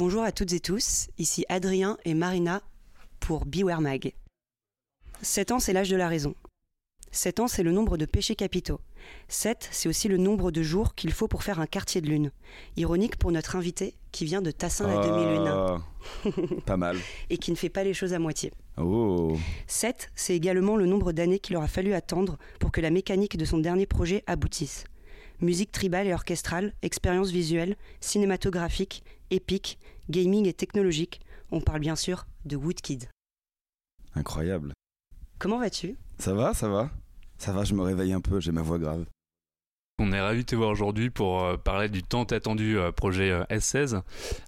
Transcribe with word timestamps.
Bonjour 0.00 0.22
à 0.22 0.32
toutes 0.32 0.54
et 0.54 0.60
tous, 0.60 1.08
ici 1.18 1.44
Adrien 1.50 1.98
et 2.06 2.14
Marina 2.14 2.62
pour 3.20 3.44
Beware 3.44 3.82
Mag. 3.82 4.14
7 5.20 5.52
ans, 5.52 5.58
c'est 5.58 5.74
l'âge 5.74 5.90
de 5.90 5.96
la 5.96 6.08
raison. 6.08 6.34
7 7.10 7.40
ans, 7.40 7.48
c'est 7.48 7.62
le 7.62 7.70
nombre 7.70 7.98
de 7.98 8.06
péchés 8.06 8.34
capitaux. 8.34 8.80
7, 9.28 9.68
c'est 9.70 9.90
aussi 9.90 10.08
le 10.08 10.16
nombre 10.16 10.52
de 10.52 10.62
jours 10.62 10.94
qu'il 10.94 11.12
faut 11.12 11.28
pour 11.28 11.42
faire 11.42 11.60
un 11.60 11.66
quartier 11.66 12.00
de 12.00 12.06
lune. 12.06 12.30
Ironique 12.78 13.16
pour 13.16 13.30
notre 13.30 13.56
invité 13.56 13.92
qui 14.10 14.24
vient 14.24 14.40
de 14.40 14.50
Tassin 14.50 14.86
la 14.86 15.06
demi-lune. 15.06 15.52
Oh, 16.24 16.60
pas 16.64 16.78
mal. 16.78 16.96
et 17.28 17.36
qui 17.36 17.50
ne 17.50 17.56
fait 17.56 17.68
pas 17.68 17.84
les 17.84 17.92
choses 17.92 18.14
à 18.14 18.18
moitié. 18.18 18.54
Oh. 18.78 19.36
7, 19.66 20.08
c'est 20.14 20.34
également 20.34 20.78
le 20.78 20.86
nombre 20.86 21.12
d'années 21.12 21.40
qu'il 21.40 21.58
aura 21.58 21.68
fallu 21.68 21.92
attendre 21.92 22.38
pour 22.58 22.72
que 22.72 22.80
la 22.80 22.88
mécanique 22.88 23.36
de 23.36 23.44
son 23.44 23.58
dernier 23.58 23.84
projet 23.84 24.24
aboutisse. 24.26 24.84
Musique 25.40 25.72
tribale 25.72 26.06
et 26.06 26.12
orchestrale, 26.12 26.74
expérience 26.82 27.30
visuelle, 27.30 27.76
cinématographique, 28.00 29.02
épique, 29.30 29.78
gaming 30.10 30.46
et 30.46 30.52
technologique. 30.52 31.20
On 31.50 31.62
parle 31.62 31.80
bien 31.80 31.96
sûr 31.96 32.26
de 32.44 32.56
Woodkid. 32.56 33.08
Incroyable. 34.14 34.74
Comment 35.38 35.58
vas-tu? 35.58 35.96
Ça 36.18 36.34
va, 36.34 36.52
ça 36.52 36.68
va 36.68 36.90
Ça 37.38 37.52
va, 37.52 37.64
je 37.64 37.74
me 37.74 37.80
réveille 37.80 38.12
un 38.12 38.20
peu, 38.20 38.38
j'ai 38.40 38.52
ma 38.52 38.60
voix 38.60 38.78
grave. 38.78 39.06
On 39.98 40.12
est 40.12 40.20
ravi 40.20 40.40
de 40.40 40.46
te 40.46 40.56
voir 40.56 40.70
aujourd'hui 40.70 41.10
pour 41.10 41.44
euh, 41.44 41.56
parler 41.58 41.90
du 41.90 42.02
tant 42.02 42.24
attendu 42.24 42.78
euh, 42.78 42.90
projet 42.90 43.30
euh, 43.30 43.44
S16. 43.50 44.00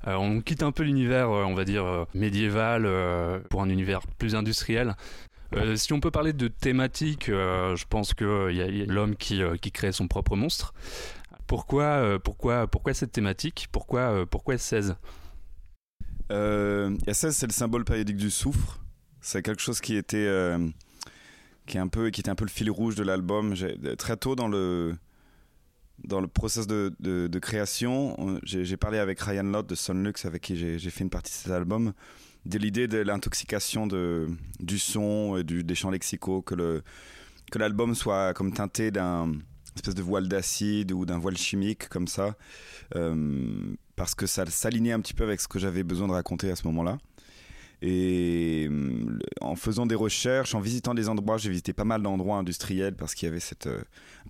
on 0.06 0.40
quitte 0.40 0.62
un 0.62 0.72
peu 0.72 0.82
l'univers, 0.82 1.28
on 1.28 1.54
va 1.54 1.64
dire, 1.64 2.06
médiéval 2.14 2.88
pour 3.50 3.62
un 3.62 3.68
univers 3.68 4.00
plus 4.18 4.34
industriel. 4.34 4.96
Si 5.76 5.92
on 5.92 6.00
peut 6.00 6.10
parler 6.10 6.32
de 6.32 6.48
thématique, 6.48 7.26
je 7.26 7.84
pense 7.88 8.14
qu'il 8.14 8.56
y 8.56 8.62
a, 8.62 8.86
l'homme 8.86 9.16
qui, 9.16 9.42
crée 9.72 9.92
son 9.92 10.08
propre 10.08 10.36
monstre. 10.36 10.74
Pourquoi, 11.46 12.18
pourquoi, 12.22 12.66
pourquoi 12.66 12.94
cette 12.94 13.12
thématique? 13.12 13.68
Pourquoi, 13.72 14.26
pourquoi 14.26 14.54
S16 14.54 14.96
S16, 16.30 17.30
c'est 17.32 17.46
le 17.46 17.52
symbole 17.52 17.84
périodique 17.84 18.16
du 18.16 18.30
soufre. 18.30 18.80
C'est 19.20 19.42
quelque 19.42 19.62
chose 19.62 19.80
qui 19.80 19.96
était, 19.96 20.28
qui, 21.66 21.76
est 21.76 21.80
un 21.80 21.88
peu, 21.88 22.10
qui 22.10 22.20
était 22.20 22.30
un 22.30 22.34
peu 22.34 22.44
le 22.44 22.50
fil 22.50 22.70
rouge 22.70 22.94
de 22.94 23.02
l'album. 23.02 23.54
Très 23.98 24.16
tôt 24.16 24.34
dans 24.34 24.48
le 24.48 24.96
dans 26.04 26.20
le 26.20 26.26
process 26.26 26.66
de, 26.66 26.94
de, 27.00 27.38
création, 27.38 28.40
j'ai 28.42 28.76
parlé 28.76 28.98
avec 28.98 29.20
Ryan 29.20 29.44
Lott 29.44 29.68
de 29.68 29.74
Sonlux, 29.74 30.14
avec 30.24 30.42
qui 30.42 30.56
j'ai 30.56 30.90
fait 30.90 31.04
une 31.04 31.10
partie 31.10 31.30
de 31.30 31.36
cet 31.36 31.52
album, 31.52 31.92
de 32.46 32.58
l'idée 32.58 32.88
de 32.88 32.98
l'intoxication 32.98 33.86
du 33.86 34.78
son 34.78 35.36
et 35.36 35.44
du, 35.44 35.64
des 35.64 35.74
chants 35.74 35.90
lexicaux, 35.90 36.42
que 36.42 36.82
que 37.50 37.58
l'album 37.58 37.94
soit 37.94 38.32
comme 38.32 38.52
teinté 38.52 38.90
d'un 38.90 39.32
espèce 39.76 39.94
de 39.94 40.02
voile 40.02 40.28
d'acide 40.28 40.92
ou 40.92 41.04
d'un 41.04 41.18
voile 41.18 41.36
chimique 41.36 41.88
comme 41.88 42.08
ça, 42.08 42.34
euh, 42.96 43.74
parce 43.94 44.14
que 44.14 44.26
ça 44.26 44.44
s'alignait 44.46 44.92
un 44.92 45.00
petit 45.00 45.14
peu 45.14 45.24
avec 45.24 45.40
ce 45.40 45.48
que 45.48 45.58
j'avais 45.58 45.82
besoin 45.82 46.08
de 46.08 46.12
raconter 46.12 46.50
à 46.50 46.56
ce 46.56 46.66
moment-là. 46.66 46.98
Et 47.80 48.68
euh, 48.70 49.18
en 49.40 49.56
faisant 49.56 49.86
des 49.86 49.94
recherches, 49.94 50.54
en 50.54 50.60
visitant 50.60 50.94
des 50.94 51.08
endroits, 51.08 51.36
j'ai 51.36 51.50
visité 51.50 51.72
pas 51.72 51.84
mal 51.84 52.02
d'endroits 52.02 52.36
industriels 52.36 52.94
parce 52.94 53.14
qu'il 53.14 53.26
y 53.26 53.30
avait 53.30 53.40
cette, 53.40 53.66
euh, 53.66 53.82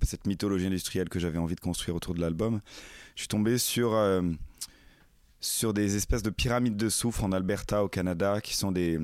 cette 0.02 0.26
mythologie 0.26 0.66
industrielle 0.66 1.08
que 1.08 1.18
j'avais 1.18 1.38
envie 1.38 1.54
de 1.54 1.60
construire 1.60 1.94
autour 1.94 2.14
de 2.14 2.20
l'album. 2.20 2.60
Je 3.14 3.22
suis 3.22 3.28
tombé 3.28 3.58
sur, 3.58 3.92
sur 5.42 5.74
des 5.74 5.96
espèces 5.96 6.22
de 6.22 6.30
pyramides 6.30 6.76
de 6.76 6.88
soufre 6.88 7.24
en 7.24 7.32
Alberta, 7.32 7.84
au 7.84 7.88
Canada, 7.88 8.40
qui 8.40 8.56
sont 8.56 8.72
des, 8.72 8.98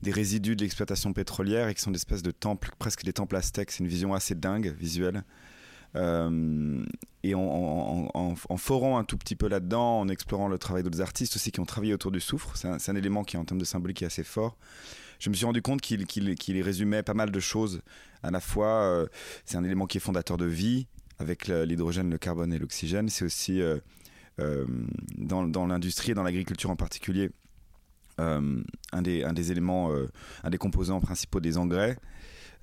des 0.00 0.10
résidus 0.12 0.56
de 0.56 0.62
l'exploitation 0.62 1.12
pétrolière 1.12 1.68
et 1.68 1.74
qui 1.74 1.82
sont 1.82 1.90
des 1.90 1.98
espèces 1.98 2.22
de 2.22 2.30
temples, 2.30 2.70
presque 2.78 3.04
des 3.04 3.12
temples 3.12 3.36
aztèques. 3.36 3.72
C'est 3.72 3.80
une 3.80 3.88
vision 3.88 4.14
assez 4.14 4.34
dingue, 4.34 4.74
visuelle. 4.78 5.24
Euh, 5.96 6.84
et 7.24 7.34
en, 7.34 8.36
forant 8.56 8.98
un 8.98 9.04
tout 9.04 9.18
petit 9.18 9.34
peu 9.34 9.48
là-dedans, 9.48 10.00
en 10.00 10.08
explorant 10.08 10.48
le 10.48 10.56
travail 10.56 10.84
d'autres 10.84 11.00
artistes 11.00 11.34
aussi 11.36 11.50
qui 11.50 11.60
ont 11.60 11.66
travaillé 11.66 11.92
autour 11.92 12.12
du 12.12 12.20
soufre, 12.20 12.56
c'est 12.56 12.90
un, 12.90 12.96
élément 12.96 13.24
qui 13.24 13.36
en 13.36 13.44
termes 13.44 13.60
de 13.60 13.64
symbolique 13.64 14.02
est 14.02 14.06
assez 14.06 14.22
fort. 14.22 14.56
Je 15.18 15.28
me 15.28 15.34
suis 15.34 15.44
rendu 15.44 15.60
compte 15.60 15.80
qu'il 15.80 16.62
résumait 16.62 17.02
pas 17.02 17.12
mal 17.12 17.30
de 17.30 17.40
choses. 17.40 17.82
À 18.22 18.30
la 18.30 18.40
fois, 18.40 18.68
euh, 18.68 19.06
c'est 19.44 19.56
un 19.56 19.64
élément 19.64 19.86
qui 19.86 19.98
est 19.98 20.00
fondateur 20.00 20.38
de 20.38 20.46
vie, 20.46 20.86
avec 21.18 21.48
l'hydrogène, 21.48 22.08
le 22.08 22.16
carbone 22.16 22.52
et 22.54 22.58
l'oxygène. 22.58 23.10
C'est 23.10 23.24
aussi 23.26 23.60
euh, 23.60 23.78
dans, 25.16 25.46
dans 25.46 25.66
l'industrie 25.66 26.12
et 26.12 26.14
dans 26.14 26.22
l'agriculture 26.22 26.70
en 26.70 26.76
particulier. 26.76 27.30
un, 28.18 29.02
des, 29.02 29.24
un 29.24 29.32
des 29.32 29.50
éléments, 29.50 29.90
un 30.44 30.50
des 30.50 30.58
composants 30.58 31.00
principaux 31.00 31.40
des 31.40 31.56
engrais. 31.58 31.96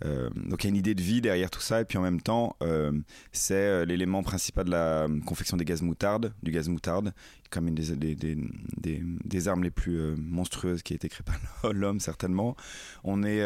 Euh, 0.05 0.29
donc 0.35 0.63
il 0.63 0.67
y 0.67 0.69
a 0.69 0.69
une 0.69 0.75
idée 0.75 0.95
de 0.95 1.01
vie 1.01 1.21
derrière 1.21 1.49
tout 1.49 1.59
ça, 1.59 1.81
et 1.81 1.85
puis 1.85 1.97
en 1.97 2.01
même 2.01 2.21
temps, 2.21 2.55
euh, 2.61 2.91
c'est 3.31 3.55
euh, 3.55 3.85
l'élément 3.85 4.21
principal 4.23 4.66
de 4.66 4.71
la 4.71 5.07
confection 5.25 5.57
des 5.57 5.66
gaz 5.66 5.81
moutarde, 5.81 6.33
du 6.43 6.51
gaz 6.51 6.69
moutarde, 6.69 7.13
comme 7.50 7.68
une 7.68 7.75
des, 7.75 7.96
des, 7.96 8.16
des, 8.16 9.03
des 9.03 9.47
armes 9.47 9.63
les 9.63 9.72
plus 9.72 10.16
monstrueuses 10.18 10.84
qui 10.84 10.94
a 10.94 10.96
été 10.96 11.09
créée 11.09 11.25
par 11.25 11.74
l'homme 11.74 12.00
certainement. 12.00 12.56
On 13.03 13.24
est, 13.24 13.46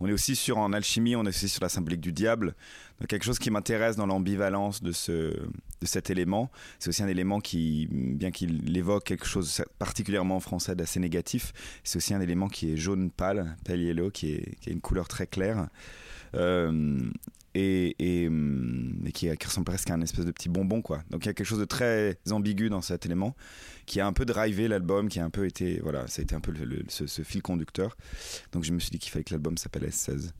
on 0.00 0.06
est 0.06 0.12
aussi 0.12 0.36
sur 0.36 0.58
en 0.58 0.72
alchimie, 0.72 1.16
on 1.16 1.24
est 1.24 1.28
aussi 1.28 1.48
sur 1.48 1.62
la 1.62 1.68
symbolique 1.68 2.00
du 2.00 2.12
diable. 2.12 2.54
Quelque 3.08 3.24
chose 3.24 3.38
qui 3.38 3.50
m'intéresse 3.50 3.96
dans 3.96 4.06
l'ambivalence 4.06 4.82
de, 4.82 4.92
ce, 4.92 5.12
de 5.12 5.86
cet 5.86 6.08
élément. 6.08 6.50
C'est 6.78 6.88
aussi 6.88 7.02
un 7.02 7.08
élément 7.08 7.40
qui, 7.40 7.88
bien 7.90 8.30
qu'il 8.30 8.76
évoque 8.76 9.04
quelque 9.04 9.26
chose 9.26 9.62
particulièrement 9.78 10.40
français 10.40 10.74
d'assez 10.74 10.98
négatif, 10.98 11.52
c'est 11.84 11.96
aussi 11.98 12.14
un 12.14 12.20
élément 12.20 12.48
qui 12.48 12.72
est 12.72 12.76
jaune 12.76 13.10
pâle, 13.10 13.56
pale 13.64 13.80
yellow, 13.80 14.10
qui 14.10 14.32
est, 14.32 14.56
qui 14.60 14.70
a 14.70 14.72
une 14.72 14.80
couleur 14.80 15.08
très 15.08 15.26
claire. 15.26 15.68
Euh, 16.36 17.10
et, 17.58 17.96
et, 18.24 18.30
qui, 19.12 19.30
ressemble 19.30 19.64
presque 19.64 19.88
à 19.88 19.94
un 19.94 20.02
espèce 20.02 20.26
de 20.26 20.30
petit 20.30 20.50
bonbon 20.50 20.82
quoi. 20.82 21.02
Donc 21.10 21.24
il 21.24 21.26
y 21.26 21.30
a 21.30 21.32
quelque 21.32 21.46
chose 21.46 21.58
de 21.58 21.64
très 21.64 22.18
ambigu 22.30 22.68
dans 22.68 22.82
cet 22.82 23.06
élément 23.06 23.34
qui 23.86 24.00
a 24.00 24.06
un 24.06 24.12
peu 24.12 24.26
drivé 24.26 24.68
l'album, 24.68 25.08
qui 25.08 25.20
a 25.20 25.24
un 25.24 25.30
peu 25.30 25.46
été 25.46 25.80
voilà, 25.82 26.06
ça 26.06 26.20
a 26.20 26.22
été 26.22 26.34
un 26.34 26.40
peu 26.40 26.52
ce, 26.88 27.22
fil 27.22 27.40
conducteur. 27.40 27.96
Donc 28.52 28.64
je 28.64 28.72
me 28.72 28.78
suis 28.78 28.90
dit 28.90 28.98
qu'il 28.98 29.10
fallait 29.10 29.24
que 29.24 29.32
l'album 29.32 29.56
s'appelle 29.56 29.84
S16. 29.84 30.32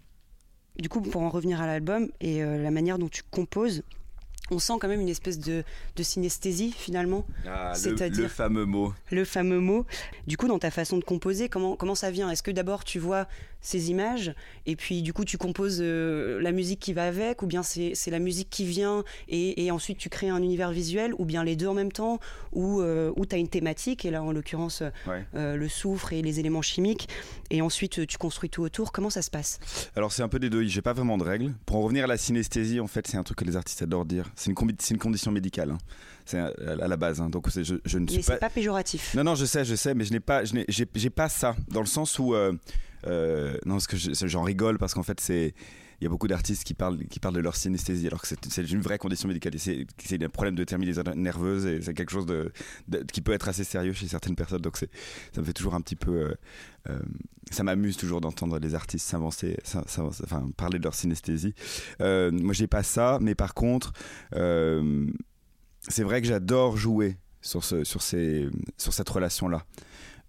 Du 0.79 0.91
coup, 0.91 1.01
pour 1.01 1.23
en 1.23 1.31
revenir 1.31 1.61
à 1.63 1.67
l'album 1.67 2.11
et 2.21 2.43
euh, 2.43 2.63
la 2.63 2.71
manière 2.71 2.99
dont 2.99 3.09
tu 3.09 3.23
composes, 3.31 3.83
on 4.51 4.59
sent 4.59 4.75
quand 4.81 4.89
même 4.89 5.01
une 5.01 5.09
espèce 5.09 5.39
de, 5.39 5.65
de 5.97 6.03
synesthésie 6.03 6.73
finalement. 6.73 7.27
Ah, 7.47 7.73
C'est-à-dire 7.75 8.25
le, 8.25 8.29
fameux 8.29 8.65
mot. 8.65 8.93
Le 9.11 9.25
fameux 9.25 9.61
mot. 9.61 9.87
Du 10.27 10.37
coup, 10.37 10.49
dans 10.49 10.59
ta 10.59 10.71
façon 10.71 10.99
de 10.99 11.05
composer, 11.05 11.49
comment, 11.49 11.77
comment 11.77 11.95
ça 11.95 12.11
vient? 12.11 12.31
Est-ce 12.31 12.43
que 12.43 12.51
d'abord 12.51 12.85
tu 12.85 12.99
vois 12.99 13.27
ces 13.67 13.91
images 13.91 14.33
et 14.65 14.77
puis 14.77 15.03
du 15.03 15.13
coup 15.13 15.25
tu 15.25 15.39
composes 15.39 15.79
euh, 15.81 16.41
la 16.41 16.53
musique 16.53 16.79
qui 16.79 16.93
va 16.93 17.07
avec 17.07 17.43
ou 17.43 17.47
bien 17.47 17.63
c'est 17.63 18.11
la 18.11 18.19
musique 18.19 18.49
qui 18.49 18.65
vient 18.65 19.03
et, 19.29 19.71
ensuite 19.71 19.99
tu 19.99 20.09
crées 20.09 20.29
un 20.29 20.43
univers 20.43 20.71
visuel 20.71 21.13
ou 21.19 21.25
bien 21.25 21.43
les 21.43 21.57
deux 21.57 21.67
en 21.67 21.75
même 21.75 21.91
temps 21.91 22.21
ou, 22.53 22.81
euh, 22.81 23.13
tu 23.29 23.35
as 23.35 23.39
une 23.39 23.49
thématique 23.49 24.05
et 24.05 24.11
là 24.13 24.23
en 24.23 24.31
l'occurrence 24.31 24.85
euh, 25.35 25.57
le 25.57 25.69
soufre 25.69 26.13
et 26.13 26.23
les 26.23 26.39
éléments 26.39 26.63
chimiques 26.63 27.09
et 27.51 27.61
ensuite 27.61 28.07
tu 28.07 28.19
construis 28.19 28.51
tout 28.51 28.63
autour. 28.63 28.93
Comment 28.93 29.11
ça 29.11 29.23
se 29.23 29.31
passe? 29.31 29.59
Alors 29.97 30.13
c'est 30.13 30.23
un 30.23 30.29
peu 30.29 30.39
des 30.39 30.51
deux. 30.51 30.65
J'ai 30.65 30.83
pas 30.83 30.93
vraiment 30.93 31.19
de 31.19 31.25
règles. 31.25 31.53
Pour 31.65 31.77
en 31.77 31.83
revenir 31.83 32.05
à 32.05 32.07
la 32.07 32.17
synesthésie, 32.17 32.81
en 32.81 32.87
fait, 32.87 33.07
c'est 33.07 33.17
un 33.17 33.23
truc 33.23 33.39
que 33.39 33.45
les 33.45 33.57
artistes 33.57 33.83
adorent 33.83 34.05
dire 34.05 34.31
c'est 34.37 34.51
une, 34.51 34.57
une, 34.91 34.99
condition 34.99 35.33
médicale. 35.33 35.71
Hein. 35.73 35.79
C'est 36.25 36.39
à, 36.39 36.53
la 36.89 36.97
base. 36.97 37.21
Hein. 37.21 37.31
Donc 37.31 37.49
je, 37.51 37.63
je, 37.63 37.99
ne 37.99 38.07
suis 38.07 38.19
mais 38.19 38.23
pas. 38.23 38.33
c'est 38.35 38.39
pas 38.39 38.51
péjoratif. 38.51 39.15
Non, 39.15 39.25
non, 39.25 39.35
je 39.35 39.45
sais, 39.45 39.65
je 39.65 39.75
sais, 39.75 39.95
mais 39.95 40.05
je 40.05 40.13
n'ai 40.13 40.21
pas, 40.21 40.43
j'ai 40.45 41.11
pas 41.11 41.29
ça 41.29 41.57
dans 41.69 41.81
le 41.81 41.87
sens 41.87 42.19
où 42.19 42.35
euh, 43.07 43.57
non, 43.65 43.75
parce 43.75 43.87
que 43.87 43.97
j'en 43.97 44.43
rigole 44.43 44.79
parce 44.79 44.95
qu'en 44.95 45.03
fait 45.03 45.21
c'est 45.21 45.55
il 46.01 46.05
y 46.05 46.07
a 46.07 46.11
beaucoup 46.11 46.29
d'artistes 46.29 46.65
qui 46.65 46.75
parlent, 46.75 46.99
qui 47.07 47.21
parlent 47.21 47.35
de 47.35 47.41
leur 47.41 47.57
synesthésie 47.57 48.07
alors 48.07 48.21
que 48.21 48.29
c'est 48.29 48.71
une 48.71 48.81
vraie 48.81 48.99
condition 48.99 49.29
médicale. 49.29 49.55
C'est 49.59 50.23
un 50.23 50.29
problème 50.29 50.55
de 50.55 50.65
terminaison 50.65 51.03
nerveuse 51.15 51.65
et 51.67 51.81
c'est 51.81 51.95
quelque 51.95 52.11
chose 52.11 52.27
de, 52.27 52.53
qui 53.13 53.23
peut 53.23 53.33
être 53.33 53.49
assez 53.49 53.65
sérieux 53.65 53.93
chez 53.93 54.07
certaines 54.07 54.37
personnes. 54.37 54.61
Donc 54.61 54.77
ça 54.77 54.87
me 55.41 55.45
fait 55.45 55.55
toujours 55.55 55.75
un 55.75 55.81
petit 55.81 55.97
peu. 55.97 56.13
Euh, 56.13 56.35
euh, 56.91 56.99
ça 57.51 57.63
m'amuse 57.63 57.97
toujours 57.97 58.21
d'entendre 58.21 58.59
les 58.59 58.75
artistes 58.75 59.07
s'avancer, 59.07 59.57
enfin 59.75 60.51
parler 60.57 60.79
de 60.79 60.85
leur 60.85 60.95
synesthésie. 60.95 61.55
Euh, 62.01 62.31
moi 62.31 62.53
j'ai 62.53 62.67
pas 62.67 62.83
ça, 62.83 63.19
mais 63.21 63.35
par 63.35 63.55
contre, 63.55 63.93
c'est 65.89 66.03
vrai 66.03 66.21
que 66.21 66.27
j'adore 66.27 66.77
jouer 66.77 67.17
sur, 67.41 67.65
ce, 67.65 67.85
sur, 67.85 68.03
ces, 68.03 68.49
sur 68.77 68.93
cette 68.93 69.09
relation-là. 69.09 69.65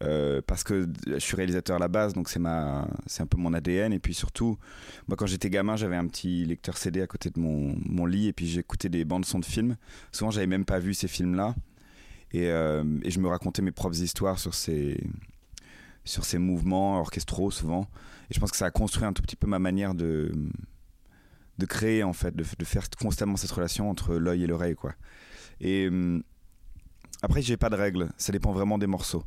Euh, 0.03 0.41
parce 0.45 0.63
que 0.63 0.87
je 1.07 1.17
suis 1.17 1.35
réalisateur 1.35 1.77
à 1.77 1.79
la 1.79 1.87
base, 1.87 2.13
donc 2.13 2.29
c'est 2.29 2.39
ma, 2.39 2.87
c'est 3.07 3.23
un 3.23 3.25
peu 3.25 3.37
mon 3.37 3.53
ADN. 3.53 3.93
Et 3.93 3.99
puis 3.99 4.13
surtout, 4.13 4.57
moi 5.07 5.17
quand 5.17 5.25
j'étais 5.25 5.49
gamin, 5.49 5.75
j'avais 5.75 5.95
un 5.95 6.07
petit 6.07 6.45
lecteur 6.45 6.77
CD 6.77 7.01
à 7.01 7.07
côté 7.07 7.29
de 7.29 7.39
mon, 7.39 8.05
lit, 8.05 8.27
et 8.27 8.33
puis 8.33 8.47
j'écoutais 8.47 8.89
des 8.89 9.05
bandes 9.05 9.25
son 9.25 9.39
de 9.39 9.45
films. 9.45 9.75
Souvent, 10.11 10.31
j'avais 10.31 10.47
même 10.47 10.65
pas 10.65 10.79
vu 10.79 10.93
ces 10.93 11.07
films-là, 11.07 11.55
et, 12.31 12.47
euh, 12.47 12.83
et, 13.03 13.11
je 13.11 13.19
me 13.19 13.27
racontais 13.27 13.61
mes 13.61 13.71
propres 13.71 14.01
histoires 14.01 14.37
sur 14.37 14.53
ces, 14.53 15.01
sur 16.03 16.25
ces 16.25 16.37
mouvements 16.37 16.99
orchestraux 16.99 17.51
souvent. 17.51 17.87
Et 18.29 18.33
je 18.33 18.39
pense 18.39 18.51
que 18.51 18.57
ça 18.57 18.65
a 18.65 18.71
construit 18.71 19.05
un 19.05 19.13
tout 19.13 19.21
petit 19.21 19.37
peu 19.37 19.47
ma 19.47 19.59
manière 19.59 19.95
de 19.95 20.31
de 21.57 21.65
créer 21.65 22.03
en 22.03 22.13
fait, 22.13 22.35
de, 22.35 22.43
faire 22.43 22.87
constamment 23.01 23.35
cette 23.35 23.51
relation 23.51 23.89
entre 23.89 24.15
l'œil 24.15 24.43
et 24.43 24.47
l'oreille, 24.47 24.75
quoi. 24.75 24.93
Et 25.59 25.87
hum, 25.87 26.21
après, 27.21 27.41
j'ai 27.41 27.57
pas 27.57 27.69
de 27.69 27.75
règles. 27.75 28.09
Ça 28.17 28.31
dépend 28.31 28.51
vraiment 28.51 28.77
des 28.77 28.87
morceaux. 28.87 29.23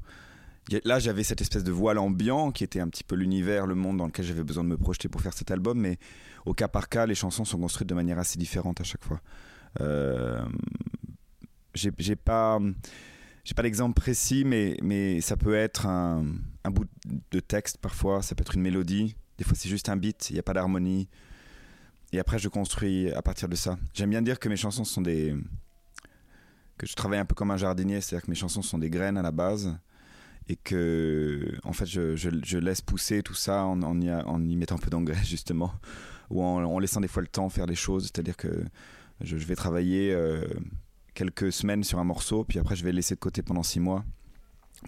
Là, 0.84 0.98
j'avais 0.98 1.24
cette 1.24 1.40
espèce 1.40 1.64
de 1.64 1.72
voile 1.72 1.98
ambiant 1.98 2.52
qui 2.52 2.62
était 2.62 2.80
un 2.80 2.88
petit 2.88 3.02
peu 3.02 3.16
l'univers, 3.16 3.66
le 3.66 3.74
monde 3.74 3.96
dans 3.96 4.06
lequel 4.06 4.24
j'avais 4.24 4.44
besoin 4.44 4.62
de 4.62 4.68
me 4.68 4.76
projeter 4.76 5.08
pour 5.08 5.20
faire 5.20 5.32
cet 5.32 5.50
album, 5.50 5.80
mais 5.80 5.98
au 6.46 6.54
cas 6.54 6.68
par 6.68 6.88
cas, 6.88 7.06
les 7.06 7.14
chansons 7.14 7.44
sont 7.44 7.58
construites 7.58 7.88
de 7.88 7.94
manière 7.94 8.18
assez 8.18 8.38
différente 8.38 8.80
à 8.80 8.84
chaque 8.84 9.04
fois. 9.04 9.20
Euh, 9.80 10.44
j'ai 11.74 12.16
pas 12.16 12.60
d'exemple 13.62 14.00
précis, 14.00 14.44
mais, 14.44 14.76
mais 14.82 15.20
ça 15.20 15.36
peut 15.36 15.54
être 15.54 15.86
un, 15.86 16.24
un, 16.64 16.70
bout 16.70 16.86
de 17.30 17.40
texte 17.40 17.78
parfois, 17.78 18.22
ça 18.22 18.34
peut 18.34 18.42
être 18.42 18.54
une 18.54 18.62
mélodie. 18.62 19.16
Des 19.38 19.44
fois, 19.44 19.54
c'est 19.56 19.68
juste 19.68 19.88
un 19.88 19.96
beat, 19.96 20.30
il 20.30 20.34
n'y 20.34 20.38
a 20.38 20.42
pas 20.42 20.52
d'harmonie. 20.52 21.08
Et 22.12 22.18
après, 22.18 22.38
je 22.38 22.48
construis 22.48 23.12
à 23.12 23.22
partir 23.22 23.48
de 23.48 23.56
ça. 23.56 23.78
J'aime 23.94 24.10
bien 24.10 24.22
dire 24.22 24.38
que 24.38 24.48
mes 24.48 24.56
chansons 24.56 24.84
sont 24.84 25.00
des. 25.00 25.34
que 26.76 26.86
je 26.86 26.94
travaille 26.94 27.18
un 27.18 27.24
peu 27.24 27.34
comme 27.34 27.50
un 27.50 27.56
jardinier, 27.56 28.00
c'est-à-dire 28.00 28.26
que 28.26 28.30
mes 28.30 28.36
chansons 28.36 28.62
sont 28.62 28.78
des 28.78 28.90
graines 28.90 29.16
à 29.16 29.22
la 29.22 29.30
base. 29.30 29.76
Et 30.48 30.56
que, 30.56 31.54
en 31.62 31.72
fait, 31.72 31.86
je, 31.86 32.58
laisse 32.58 32.80
pousser 32.80 33.22
tout 33.22 33.34
ça 33.34 33.64
en, 33.64 34.00
y, 34.00 34.56
mettant 34.56 34.76
un 34.76 34.78
peu 34.78 34.90
d'engrais, 34.90 35.22
justement. 35.24 35.72
Ou 36.30 36.42
en, 36.42 36.78
laissant 36.78 37.00
des 37.00 37.08
fois 37.08 37.22
le 37.22 37.28
temps 37.28 37.48
faire 37.48 37.66
les 37.66 37.74
choses. 37.74 38.04
C'est-à-dire 38.04 38.36
que 38.36 38.64
je, 39.20 39.36
vais 39.36 39.56
travailler. 39.56 40.12
Euh, 40.12 40.44
quelques 41.14 41.52
semaines 41.52 41.84
sur 41.84 41.98
un 41.98 42.04
morceau, 42.04 42.44
puis 42.44 42.58
après 42.58 42.76
je 42.76 42.84
vais 42.84 42.92
laisser 42.92 43.14
de 43.14 43.20
côté 43.20 43.42
pendant 43.42 43.62
six 43.62 43.80
mois, 43.80 44.04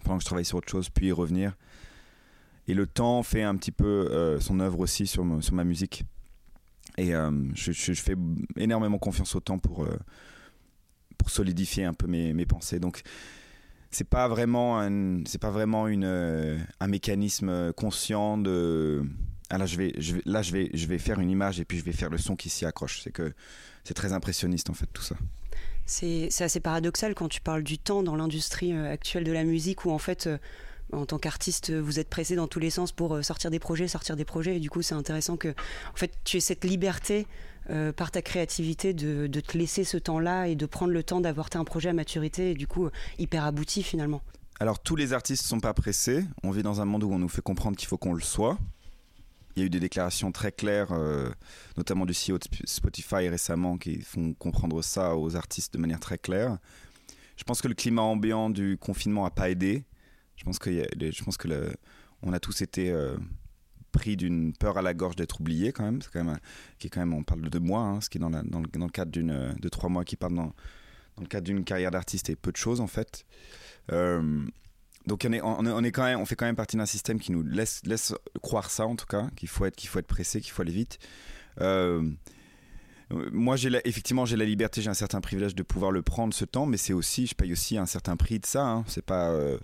pendant 0.04 0.16
que 0.16 0.22
je 0.22 0.26
travaille 0.26 0.44
sur 0.44 0.58
autre 0.58 0.70
chose, 0.70 0.88
puis 0.88 1.08
y 1.08 1.12
revenir. 1.12 1.56
Et 2.69 2.75
le 2.75 2.87
temps 2.87 3.22
fait 3.22 3.43
un 3.43 3.56
petit 3.56 3.72
peu 3.72 3.84
euh, 3.84 4.40
son 4.40 4.60
œuvre 4.60 4.81
aussi 4.81 5.06
sur, 5.06 5.25
ma 5.25 5.64
musique. 5.64 6.05
Et 6.96 7.14
euh, 7.14 7.31
je, 7.55 7.93
fais 7.93 8.14
énormément 8.56 8.98
confiance 8.98 9.34
au 9.34 9.40
temps 9.40 9.58
pour, 9.58 9.87
pour 11.19 11.31
solidifier 11.31 11.84
un 11.84 11.94
peu 11.94 12.06
mes, 12.06 12.32
mes 12.32 12.46
pensées. 12.46 12.78
Donc 12.78 13.02
c'est 13.93 14.09
pas 14.09 14.29
vraiment 14.29 14.81
un, 14.81 15.25
c'est 15.25 15.41
pas 15.41 15.50
vraiment 15.50 15.87
une, 15.87 16.59
un 16.81 16.87
mécanisme 16.87 17.73
conscient 17.75 18.39
de 18.39 19.05
ah 19.50 19.59
là 19.59 19.67
je 19.67 19.77
vais, 19.77 19.93
je 19.99 20.15
vais 20.15 20.23
là 20.25 20.43
je 20.43 20.53
vais 20.53 20.71
je 20.73 20.87
vais 20.87 20.99
faire 20.99 21.21
une 21.21 21.31
image 21.31 21.61
et 21.61 21.65
puis 21.65 21.79
je 21.79 21.85
vais 21.85 21.93
faire 21.93 22.11
le 22.11 22.19
son 22.19 22.37
qui 22.37 22.49
s'y 22.49 22.65
accroche 22.65 23.03
c'est 23.03 23.12
que 23.12 23.33
c'est 23.85 23.94
très 23.94 24.12
impressionniste 24.12 24.71
en 24.71 24.75
fait 24.75 24.89
tout 24.93 25.03
ça 25.03 25.17
c'est 25.85 26.31
assez 26.41 26.61
paradoxal 26.61 27.15
quand 27.15 27.29
tu 27.29 27.41
parles 27.41 27.62
du 27.62 27.79
temps 27.79 28.03
dans 28.03 28.17
l'industrie 28.17 28.73
euh, 28.73 28.91
actuelle 28.91 29.25
de 29.25 29.33
la 29.33 29.44
musique 29.44 29.85
où 29.85 29.91
en 29.91 29.99
fait 29.99 30.27
euh, 30.27 30.39
en 30.93 31.06
tant 31.06 31.19
qu'artiste, 31.19 31.73
vous 31.73 31.99
êtes 31.99 32.09
pressé 32.09 32.37
dans 32.37 32.47
tous 32.47 32.61
les 32.61 32.71
sens 32.71 32.93
pour 32.93 33.15
euh, 33.15 33.23
sortir 33.23 33.50
des 33.50 33.59
projets, 33.59 33.89
sortir 33.89 34.15
des 34.15 34.27
projets. 34.27 34.56
Et 34.56 34.61
du 34.61 34.69
coup, 34.69 34.83
c'est 34.83 34.94
intéressant 34.94 35.39
que, 35.39 35.49
en 35.49 35.97
fait, 35.97 36.12
tu 36.25 36.37
aies 36.37 36.41
cette 36.41 36.65
liberté 36.65 37.27
par 37.97 38.11
ta 38.11 38.23
créativité 38.23 38.93
de, 38.94 39.26
te 39.26 39.59
laisser 39.59 39.85
ce 39.85 39.97
temps-là 39.97 40.49
et 40.49 40.55
de 40.55 40.67
prendre 40.67 40.93
le 40.93 41.03
temps 41.03 41.20
d'avoir 41.20 41.49
un 41.55 41.64
projet 41.64 41.91
à 41.91 41.93
maturité 41.93 42.50
et 42.50 42.55
du 42.55 42.67
coup 42.67 42.88
hyper 43.19 43.44
abouti 43.44 43.82
finalement. 43.82 44.23
Alors, 44.62 44.81
tous 44.81 44.94
les 44.94 45.12
artistes 45.12 45.44
sont 45.44 45.59
pas 45.59 45.75
pressés. 45.75 46.25
On 46.44 46.53
vit 46.53 46.62
dans 46.62 46.81
un 46.81 46.85
monde 46.85 47.03
où 47.03 47.12
on 47.12 47.19
nous 47.19 47.29
fait 47.29 47.43
comprendre 47.43 47.76
qu'il 47.76 47.88
faut 47.88 47.99
qu'on 47.99 48.12
le 48.12 48.20
soit. 48.20 48.59
Il 49.56 49.61
y 49.61 49.62
a 49.64 49.67
eu 49.67 49.70
des 49.70 49.81
déclarations 49.81 50.31
très 50.31 50.53
claires, 50.53 50.93
euh, 50.93 51.31
notamment 51.76 52.06
du 52.06 52.12
CEO 52.12 52.38
de 52.38 52.44
Spotify 52.64 53.29
récemment, 53.29 53.76
qui 53.76 54.00
font 54.03 54.35
comprendre 54.35 54.81
ça 54.82 55.17
aux 55.17 55.35
artistes 55.35 55.75
de 55.75 55.79
manière 55.79 56.00
très 56.00 56.17
claire. 56.17 56.58
Je 57.37 57.44
pense 57.44 57.61
que 57.61 57.69
le 57.69 57.75
climat 57.75 58.03
ambiant 58.03 58.50
du 58.50 58.79
confinement 58.79 59.25
n'a 59.25 59.31
pas 59.31 59.50
aidé. 59.50 59.85
Je 60.37 60.44
pense, 60.44 60.58
que 60.58 60.70
je 60.70 61.25
pense 61.25 61.37
que 61.37 61.73
on 62.23 62.32
a 62.32 62.38
tous 62.38 62.62
été 62.62 62.91
euh, 62.91 63.17
pris 63.93 64.17
d'une 64.17 64.53
peur 64.53 64.79
à 64.79 64.83
la 64.83 64.94
gorge 64.94 65.17
d'être 65.17 65.41
oubliés 65.41 65.73
quand 65.73 65.85
même. 65.85 66.03
C'est 66.03 66.11
quand 66.12 66.25
même, 66.25 66.39
qui 66.79 66.89
est 66.89 66.91
quand 66.91 67.00
même, 67.00 67.15
on 67.15 67.23
parle 67.23 67.43
de 67.43 67.49
deux 67.49 67.61
mois, 67.61 67.83
hein, 67.83 68.00
ce 68.00 68.11
qui 68.11 68.19
est 68.19 68.21
dans, 68.21 68.31
le, 68.31 68.43
dans, 68.43 68.61
le, 68.61 68.91
cadre 68.91 69.12
d'une, 69.12 69.55
de 69.61 69.69
trois 69.69 69.89
mois 69.89 70.05
qui 70.05 70.17
partent 70.17 70.35
dans, 70.35 70.53
dans 71.17 71.23
le 71.23 71.29
cadre 71.29 71.44
d'une 71.44 71.65
carrière 71.65 71.91
d'artiste 71.91 72.31
et 72.31 72.37
peu 72.37 72.53
de 72.53 72.56
choses 72.56 72.81
en 72.81 72.87
fait. 72.87 73.25
Euh, 73.91 74.44
donc 75.06 75.27
on 75.29 75.33
est, 75.33 75.41
on 75.43 75.85
est, 75.85 75.91
quand 75.91 76.05
même, 76.05 76.21
on 76.21 76.27
fait 76.27 76.37
quand 76.37 76.47
même 76.47 76.56
partie 76.56 76.77
d'un 76.77 76.87
système 76.87 77.19
qui 77.19 77.33
nous 77.33 77.43
laisse, 77.43 77.83
laisse 77.85 78.15
croire 78.41 78.71
ça 78.71 78.87
en 78.87 78.94
tout 78.94 79.06
cas, 79.06 79.29
qu'il 79.37 79.49
faut 79.49 79.65
être, 79.65 79.77
qu'il 79.77 79.89
faut 79.89 79.99
être 79.99 80.06
pressé, 80.06 80.41
qu'il 80.41 80.53
faut 80.53 80.62
aller 80.62 80.73
vite. 80.73 80.99
Euh, 81.61 82.09
moi, 83.10 83.56
j'ai 83.56 83.70
effectivement, 83.84 84.25
j'ai 84.25 84.37
la 84.37 84.44
liberté, 84.44 84.81
j'ai 84.81 84.90
un 84.90 84.94
certain 84.94 85.20
privilège 85.20 85.54
de 85.54 85.62
pouvoir 85.62 85.90
le 85.90 86.02
prendre 86.02 86.32
ce 86.32 86.44
temps, 86.44 86.66
mais 86.66 86.76
c'est 86.76 86.93
aussi, 86.93 87.26
je 87.26 87.34
paye 87.34 87.52
aussi 87.52 87.76
un 87.76 87.87
certain 87.87 88.16
prix 88.16 88.38
de 88.38 88.46
ça. 88.46 88.64
Hein. 88.64 88.84
C'est 88.87 89.04
pas, 89.04 89.31
euh, 89.31 89.58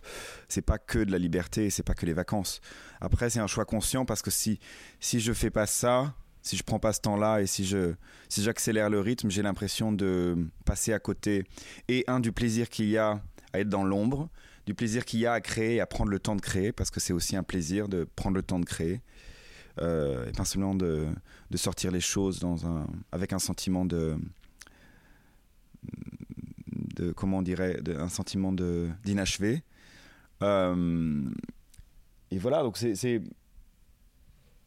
c'est 0.49 0.63
pas 0.63 0.79
que 0.79 0.99
de 0.99 1.11
la 1.11 1.19
liberté, 1.19 1.71
c'est 1.71 1.83
pas 1.83 1.95
que 1.95 2.07
les 2.07 2.13
vacances. 2.13 2.61
Après, 3.01 3.31
c'est 3.31 3.41
un 3.41 3.47
choix 3.47 3.65
conscient 3.65 4.05
parce 4.05 4.23
que 4.23 4.31
si, 4.31 4.59
si 5.01 5.21
je 5.21 5.33
fais 5.33 5.51
pas 5.51 5.67
ça, 5.67 6.15
si 6.43 6.57
je 6.57 6.63
prends 6.63 6.79
pas 6.79 6.93
ce 6.93 7.01
temps-là 7.01 7.41
et 7.41 7.47
si 7.47 7.65
je, 7.65 7.95
si 8.29 8.43
j'accélère 8.43 8.91
le 8.91 9.01
rythme, 9.01 9.31
j'ai 9.31 9.43
l'impression 9.43 9.93
de 9.93 10.37
passer 10.65 10.93
à 10.93 10.99
côté 10.99 11.45
et 11.89 12.05
un 12.07 12.21
du 12.21 12.33
plaisir 12.33 12.69
qu'il 12.69 12.89
y 12.89 12.97
a 12.97 13.21
à 13.53 13.61
être 13.61 13.69
dans 13.69 13.85
l'ombre 13.85 14.29
du 14.69 14.75
plaisir 14.75 15.07
qu'il 15.07 15.21
y 15.21 15.27
a 15.27 15.33
à 15.33 15.41
créer, 15.41 15.81
à 15.81 15.87
prendre 15.87 16.11
le 16.11 16.19
temps 16.19 16.37
de 16.37 16.43
créer, 16.43 16.73
parce 16.73 16.91
que 16.91 17.01
c'est 17.01 17.15
aussi 17.15 17.37
un 17.37 17.43
plaisir 17.43 17.89
de 17.89 18.05
prendre 18.05 18.37
le 18.37 18.43
temps 18.43 18.61
de 18.61 18.67
créer. 18.67 19.01
Et 19.81 20.33
pas 20.37 20.45
seulement 20.45 20.75
de, 20.75 21.07
sortir 21.55 21.91
les 21.91 22.01
choses 22.01 22.41
avec 23.13 23.33
un 23.33 23.39
sentiment 23.39 23.85
de, 23.85 24.17
comment 27.17 27.39
on 27.39 27.43
dirait, 27.43 27.81
un 27.97 28.09
sentiment 28.09 28.53
d'inachevé. 28.53 29.63
Euh, 30.43 31.29
et 32.31 32.39
voilà, 32.39 32.63
donc 32.63 32.77
c'est 32.77 33.23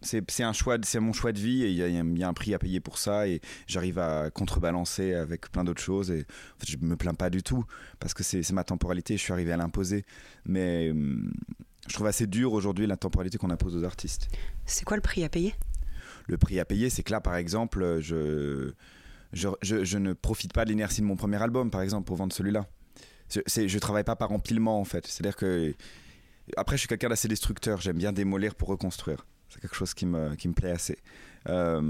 c'est 0.04 0.44
un 0.44 0.54
choix, 0.54 0.78
c'est 0.82 1.00
mon 1.00 1.14
choix 1.14 1.32
de 1.32 1.40
vie 1.40 1.64
et 1.64 1.70
il 1.70 1.76
y, 1.76 2.24
a, 2.24 2.28
un 2.28 2.34
prix 2.34 2.56
à 2.56 2.60
payer 2.60 2.80
pour 2.80 2.98
ça 2.98 3.28
et 3.28 3.40
j'arrive 3.68 4.00
à 4.00 4.32
contrebalancer 4.32 5.14
avec 5.14 5.52
plein 5.52 5.64
d'autres 5.64 5.82
choses 5.82 6.10
et 6.10 6.22
en 6.22 6.60
fait, 6.60 6.72
je 6.72 6.78
me 6.78 6.96
plains 6.96 7.14
pas 7.14 7.30
du 7.30 7.44
tout 7.44 7.66
parce 8.00 8.16
que 8.16 8.24
c'est 8.24 8.50
ma 8.52 8.64
temporalité, 8.64 9.16
je 9.16 9.22
suis 9.22 9.34
arrivé 9.34 9.52
à 9.52 9.58
l'imposer. 9.58 10.04
Mais 10.46 10.90
hum, 10.90 11.32
je 11.88 11.94
trouve 11.94 12.08
assez 12.08 12.28
dur 12.28 12.54
aujourd'hui 12.54 12.88
la 12.88 12.98
temporalité 12.98 13.38
qu'on 13.38 13.50
impose 13.50 13.76
aux 13.76 13.84
artistes. 13.84 14.30
C'est 14.66 14.86
quoi 14.86 14.98
le 14.98 15.02
prix 15.02 15.24
à 15.24 15.30
payer? 15.30 15.56
Le 16.28 16.38
prix 16.38 16.60
à 16.60 16.66
payer, 16.66 16.90
c'est 16.90 17.04
que 17.04 17.12
là, 17.12 17.22
par 17.22 17.36
exemple, 17.36 18.00
je, 18.00 18.72
je, 19.34 19.50
je, 19.62 19.98
ne 19.98 20.14
profite 20.14 20.54
pas 20.54 20.66
de 20.66 20.70
l'inertie 20.70 21.02
de 21.02 21.06
mon 21.06 21.16
premier 21.16 21.42
album, 21.42 21.72
par 21.72 21.82
exemple, 21.82 22.06
pour 22.06 22.16
vendre 22.16 22.34
celui-là. 22.34 22.68
Je, 23.30 23.68
je 23.68 23.80
travaille 23.80 24.04
pas 24.04 24.16
par 24.16 24.32
empilement 24.32 24.80
en 24.80 24.84
fait. 24.84 25.08
C'est-à-dire 25.08 25.36
que 25.36 25.74
après, 26.58 26.76
je 26.76 26.82
suis 26.82 26.88
quelqu'un 26.88 27.10
d'assez 27.10 27.28
destructeur. 27.28 27.82
J'aime 27.82 27.98
bien 27.98 28.12
démolir 28.12 28.56
pour 28.56 28.68
reconstruire. 28.68 29.26
C'est 29.50 29.62
quelque 29.62 29.76
chose 29.76 29.94
qui 29.94 30.06
me, 30.06 30.36
qui 30.36 30.48
me 30.48 30.54
plaît 30.54 30.72
assez. 30.72 30.98
Euh, 31.50 31.82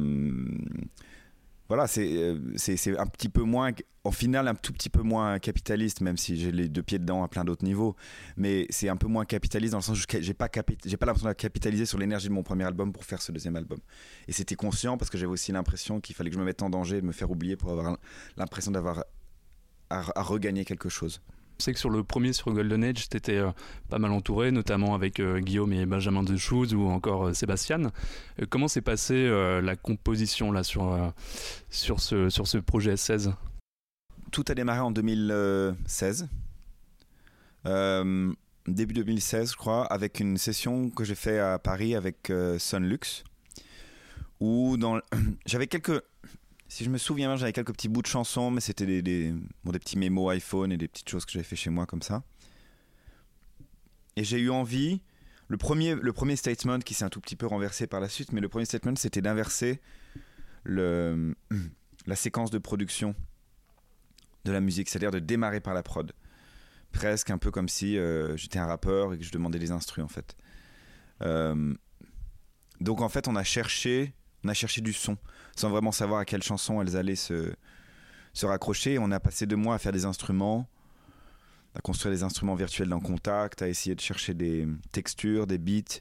voilà, 1.71 1.85
euh, 1.99 2.37
c'est, 2.57 2.99
un 2.99 3.05
petit 3.05 3.29
peu 3.29 3.43
moins, 3.43 3.71
en 4.03 4.11
final, 4.11 4.49
un 4.49 4.55
tout 4.55 4.73
petit 4.73 4.89
peu 4.89 5.03
moins 5.03 5.39
capitaliste, 5.39 6.01
même 6.01 6.17
si 6.17 6.35
j'ai 6.35 6.51
les 6.51 6.67
deux 6.67 6.83
pieds 6.83 6.99
dedans 6.99 7.23
à 7.23 7.29
plein 7.29 7.45
d'autres 7.45 7.63
niveaux. 7.63 7.95
Mais 8.35 8.65
c'est 8.69 8.89
un 8.89 8.97
peu 8.97 9.07
moins 9.07 9.23
capitaliste 9.23 9.71
dans 9.71 9.77
le 9.77 9.83
sens 9.83 9.97
où 9.97 10.05
j'ai 10.19 10.33
pas, 10.33 10.49
j'ai 10.85 10.97
pas 10.97 11.05
l'impression 11.05 11.29
de 11.29 11.33
capitaliser 11.33 11.85
sur 11.85 11.97
l'énergie 11.97 12.27
de 12.27 12.33
mon 12.33 12.43
premier 12.43 12.65
album 12.65 12.91
pour 12.91 13.05
faire 13.05 13.21
ce 13.21 13.31
deuxième 13.31 13.55
album. 13.55 13.79
Et 14.27 14.33
c'était 14.33 14.55
conscient 14.55 14.97
parce 14.97 15.09
que 15.09 15.17
j'avais 15.17 15.31
aussi 15.31 15.53
l'impression 15.53 16.01
qu'il 16.01 16.13
fallait 16.13 16.29
que 16.29 16.35
je 16.35 16.41
me 16.41 16.45
mette 16.45 16.61
en 16.61 16.69
danger, 16.69 16.99
de 16.99 17.05
me 17.05 17.13
faire 17.13 17.31
oublier 17.31 17.55
pour 17.55 17.71
avoir 17.71 17.97
l'impression 18.35 18.73
d'avoir 18.73 19.05
à 19.89 20.23
regagner 20.23 20.65
quelque 20.65 20.89
chose. 20.89 21.21
Je 21.61 21.65
sais 21.65 21.73
que 21.73 21.79
sur 21.79 21.91
le 21.91 22.03
premier, 22.03 22.33
sur 22.33 22.51
Golden 22.51 22.83
Age, 22.83 23.07
tu 23.07 23.15
étais 23.15 23.37
euh, 23.37 23.51
pas 23.87 23.99
mal 23.99 24.09
entouré, 24.13 24.49
notamment 24.49 24.95
avec 24.95 25.19
euh, 25.19 25.39
Guillaume 25.39 25.71
et 25.73 25.85
Benjamin 25.85 26.23
Deschouze 26.23 26.73
ou 26.73 26.87
encore 26.87 27.27
euh, 27.27 27.33
Sébastien. 27.33 27.91
comment 28.49 28.67
s'est 28.67 28.81
passée 28.81 29.29
la 29.61 29.75
composition 29.75 30.51
là, 30.51 30.63
sur, 30.63 31.13
sur, 31.69 31.99
ce, 31.99 32.31
sur 32.31 32.47
ce 32.47 32.57
projet 32.57 32.97
16 32.97 33.33
Tout 34.31 34.43
a 34.47 34.55
démarré 34.55 34.79
en 34.79 34.89
2016. 34.89 36.29
début 38.65 38.93
2016, 38.95 39.51
je 39.51 39.55
crois, 39.55 39.85
avec 39.85 40.19
une 40.19 40.37
session 40.37 40.89
que 40.89 41.03
j'ai 41.03 41.13
fait 41.13 41.37
à 41.37 41.59
Paris 41.59 41.93
avec 41.93 42.33
Sunlux, 42.57 43.23
où 44.39 44.77
j'avais 45.45 45.67
quelques 45.67 46.01
si 46.71 46.85
je 46.85 46.89
me 46.89 46.97
souviens 46.97 47.27
bien, 47.27 47.35
j'avais 47.35 47.51
quelques 47.51 47.73
petits 47.73 47.89
bouts 47.89 48.01
de 48.01 48.07
chansons, 48.07 48.49
mais 48.49 48.61
c'était 48.61 48.85
des, 48.85 49.01
des, 49.01 49.33
des 49.65 49.79
petits 49.79 49.97
mémos 49.97 50.31
iPhone 50.31 50.71
et 50.71 50.77
des 50.77 50.87
petites 50.87 51.09
choses 51.09 51.25
que 51.25 51.33
j'avais 51.33 51.43
fait 51.43 51.57
chez 51.57 51.69
moi 51.69 51.85
comme 51.85 52.01
ça. 52.01 52.23
Et 54.15 54.23
j'ai 54.23 54.39
eu 54.39 54.49
envie, 54.49 55.01
le 55.49 55.57
premier, 55.57 55.95
le 55.95 56.13
premier 56.13 56.37
statement 56.37 56.79
qui 56.79 56.93
s'est 56.93 57.03
un 57.03 57.09
tout 57.09 57.19
petit 57.19 57.35
peu 57.35 57.45
renversé 57.45 57.87
par 57.87 57.99
la 57.99 58.07
suite, 58.07 58.31
mais 58.31 58.39
le 58.39 58.47
premier 58.47 58.63
statement 58.63 58.95
c'était 58.95 59.21
d'inverser 59.21 59.81
le, 60.63 61.35
la 62.05 62.15
séquence 62.15 62.51
de 62.51 62.57
production 62.57 63.15
de 64.45 64.53
la 64.53 64.61
musique, 64.61 64.87
c'est-à-dire 64.87 65.11
de 65.11 65.19
démarrer 65.19 65.59
par 65.59 65.73
la 65.73 65.83
prod. 65.83 66.13
Presque 66.93 67.31
un 67.31 67.37
peu 67.37 67.51
comme 67.51 67.67
si 67.67 67.97
euh, 67.97 68.37
j'étais 68.37 68.59
un 68.59 68.65
rappeur 68.65 69.13
et 69.13 69.17
que 69.17 69.25
je 69.25 69.31
demandais 69.33 69.59
des 69.59 69.71
instrus 69.71 70.05
en 70.05 70.07
fait. 70.07 70.37
Euh, 71.21 71.73
donc 72.79 73.01
en 73.01 73.09
fait 73.09 73.27
on 73.27 73.35
a 73.35 73.43
cherché 73.43 74.13
on 74.43 74.49
a 74.49 74.53
cherché 74.53 74.81
du 74.81 74.93
son, 74.93 75.17
sans 75.55 75.69
vraiment 75.69 75.91
savoir 75.91 76.19
à 76.21 76.25
quelle 76.25 76.43
chanson 76.43 76.81
elles 76.81 76.97
allaient 76.97 77.15
se, 77.15 77.53
se 78.33 78.45
raccrocher. 78.45 78.97
On 78.99 79.11
a 79.11 79.19
passé 79.19 79.45
deux 79.45 79.55
mois 79.55 79.75
à 79.75 79.77
faire 79.77 79.91
des 79.91 80.05
instruments, 80.05 80.67
à 81.75 81.81
construire 81.81 82.13
des 82.13 82.23
instruments 82.23 82.55
virtuels 82.55 82.89
dans 82.89 82.99
Contact, 82.99 83.61
à 83.61 83.67
essayer 83.67 83.95
de 83.95 84.01
chercher 84.01 84.33
des 84.33 84.67
textures, 84.91 85.47
des 85.47 85.57
beats. 85.57 85.99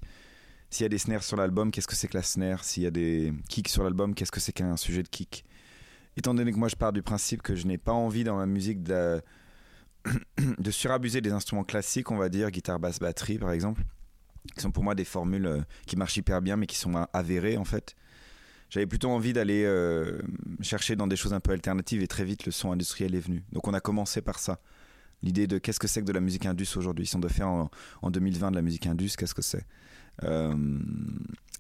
S'il 0.71 0.85
y 0.85 0.87
a 0.87 0.89
des 0.89 0.99
snares 0.99 1.25
sur 1.25 1.37
l'album, 1.37 1.71
qu'est-ce 1.71 1.89
que 1.89 1.97
c'est 1.97 2.09
que 2.09 2.17
la 2.17 2.23
snare? 2.23 2.65
S'il 2.65 2.85
y 2.85 2.87
a 2.87 2.91
des 2.91 3.33
kicks 3.49 3.69
sur 3.69 3.83
l'album, 3.83 4.15
qu'est-ce 4.15 4.33
que 4.33 4.41
c'est 4.41 4.53
qu'un 4.53 4.77
sujet 4.77 5.03
de 5.03 5.09
kick? 5.09 5.45
Étant 6.17 6.35
donné 6.35 6.53
que 6.53 6.57
moi 6.57 6.69
je 6.69 6.77
pars 6.77 6.93
du 6.93 7.03
principe 7.03 7.43
que 7.43 7.55
je 7.55 7.67
n'ai 7.67 7.79
pas 7.79 7.93
envie 7.93 8.25
dans 8.25 8.37
ma 8.37 8.47
musique 8.47 8.83
de, 8.83 9.21
de 10.59 10.71
surabuser 10.71 11.21
des 11.21 11.33
instruments 11.33 11.65
classiques, 11.65 12.11
on 12.11 12.17
va 12.17 12.29
dire 12.29 12.51
guitare, 12.51 12.79
basse, 12.79 12.99
batterie 12.99 13.39
par 13.39 13.53
exemple, 13.53 13.83
qui 14.55 14.61
sont 14.61 14.71
pour 14.71 14.85
moi 14.85 14.95
des 14.95 15.05
formules 15.05 15.47
euh, 15.47 15.61
qui 15.87 15.97
marchent 15.97 16.17
hyper 16.17 16.41
bien 16.41 16.57
mais 16.57 16.67
qui 16.67 16.77
sont 16.77 16.95
avérées 17.13 17.57
en 17.57 17.65
fait 17.65 17.95
j'avais 18.71 18.87
plutôt 18.87 19.11
envie 19.11 19.33
d'aller 19.33 19.65
euh, 19.65 20.19
chercher 20.61 20.97
dans 20.97 21.07
des 21.07 21.17
choses 21.17 21.35
un 21.35 21.41
peu 21.41 21.53
alternatives 21.53 22.03
et 22.03 22.09
très 22.09 22.25
vite 22.25 22.47
le 22.47 22.53
son 22.53 22.73
industriel 22.73 23.15
est 23.15 23.21
venu. 23.21 23.45
Donc 23.53 23.69
on 23.69 23.75
a 23.75 23.81
commencé 23.81 24.23
par 24.23 24.39
ça. 24.39 24.61
L'idée 25.23 25.47
de 25.47 25.59
qu'est-ce 25.59 25.79
que 25.79 25.89
c'est 25.89 26.01
que 26.01 26.07
de 26.07 26.13
la 26.13 26.21
musique 26.21 26.47
indus 26.47 26.77
aujourd'hui? 26.77 27.07
Si 27.07 27.15
on 27.17 27.19
doit 27.19 27.31
faire 27.31 27.49
en, 27.49 27.71
en 28.01 28.11
2020 28.11 28.53
de 28.53 28.57
la 28.57 28.63
musique 28.63 28.87
indus, 28.87 29.17
qu'est-ce 29.17 29.35
que 29.35 29.43
c'est? 29.43 29.67
Euh, 30.25 30.55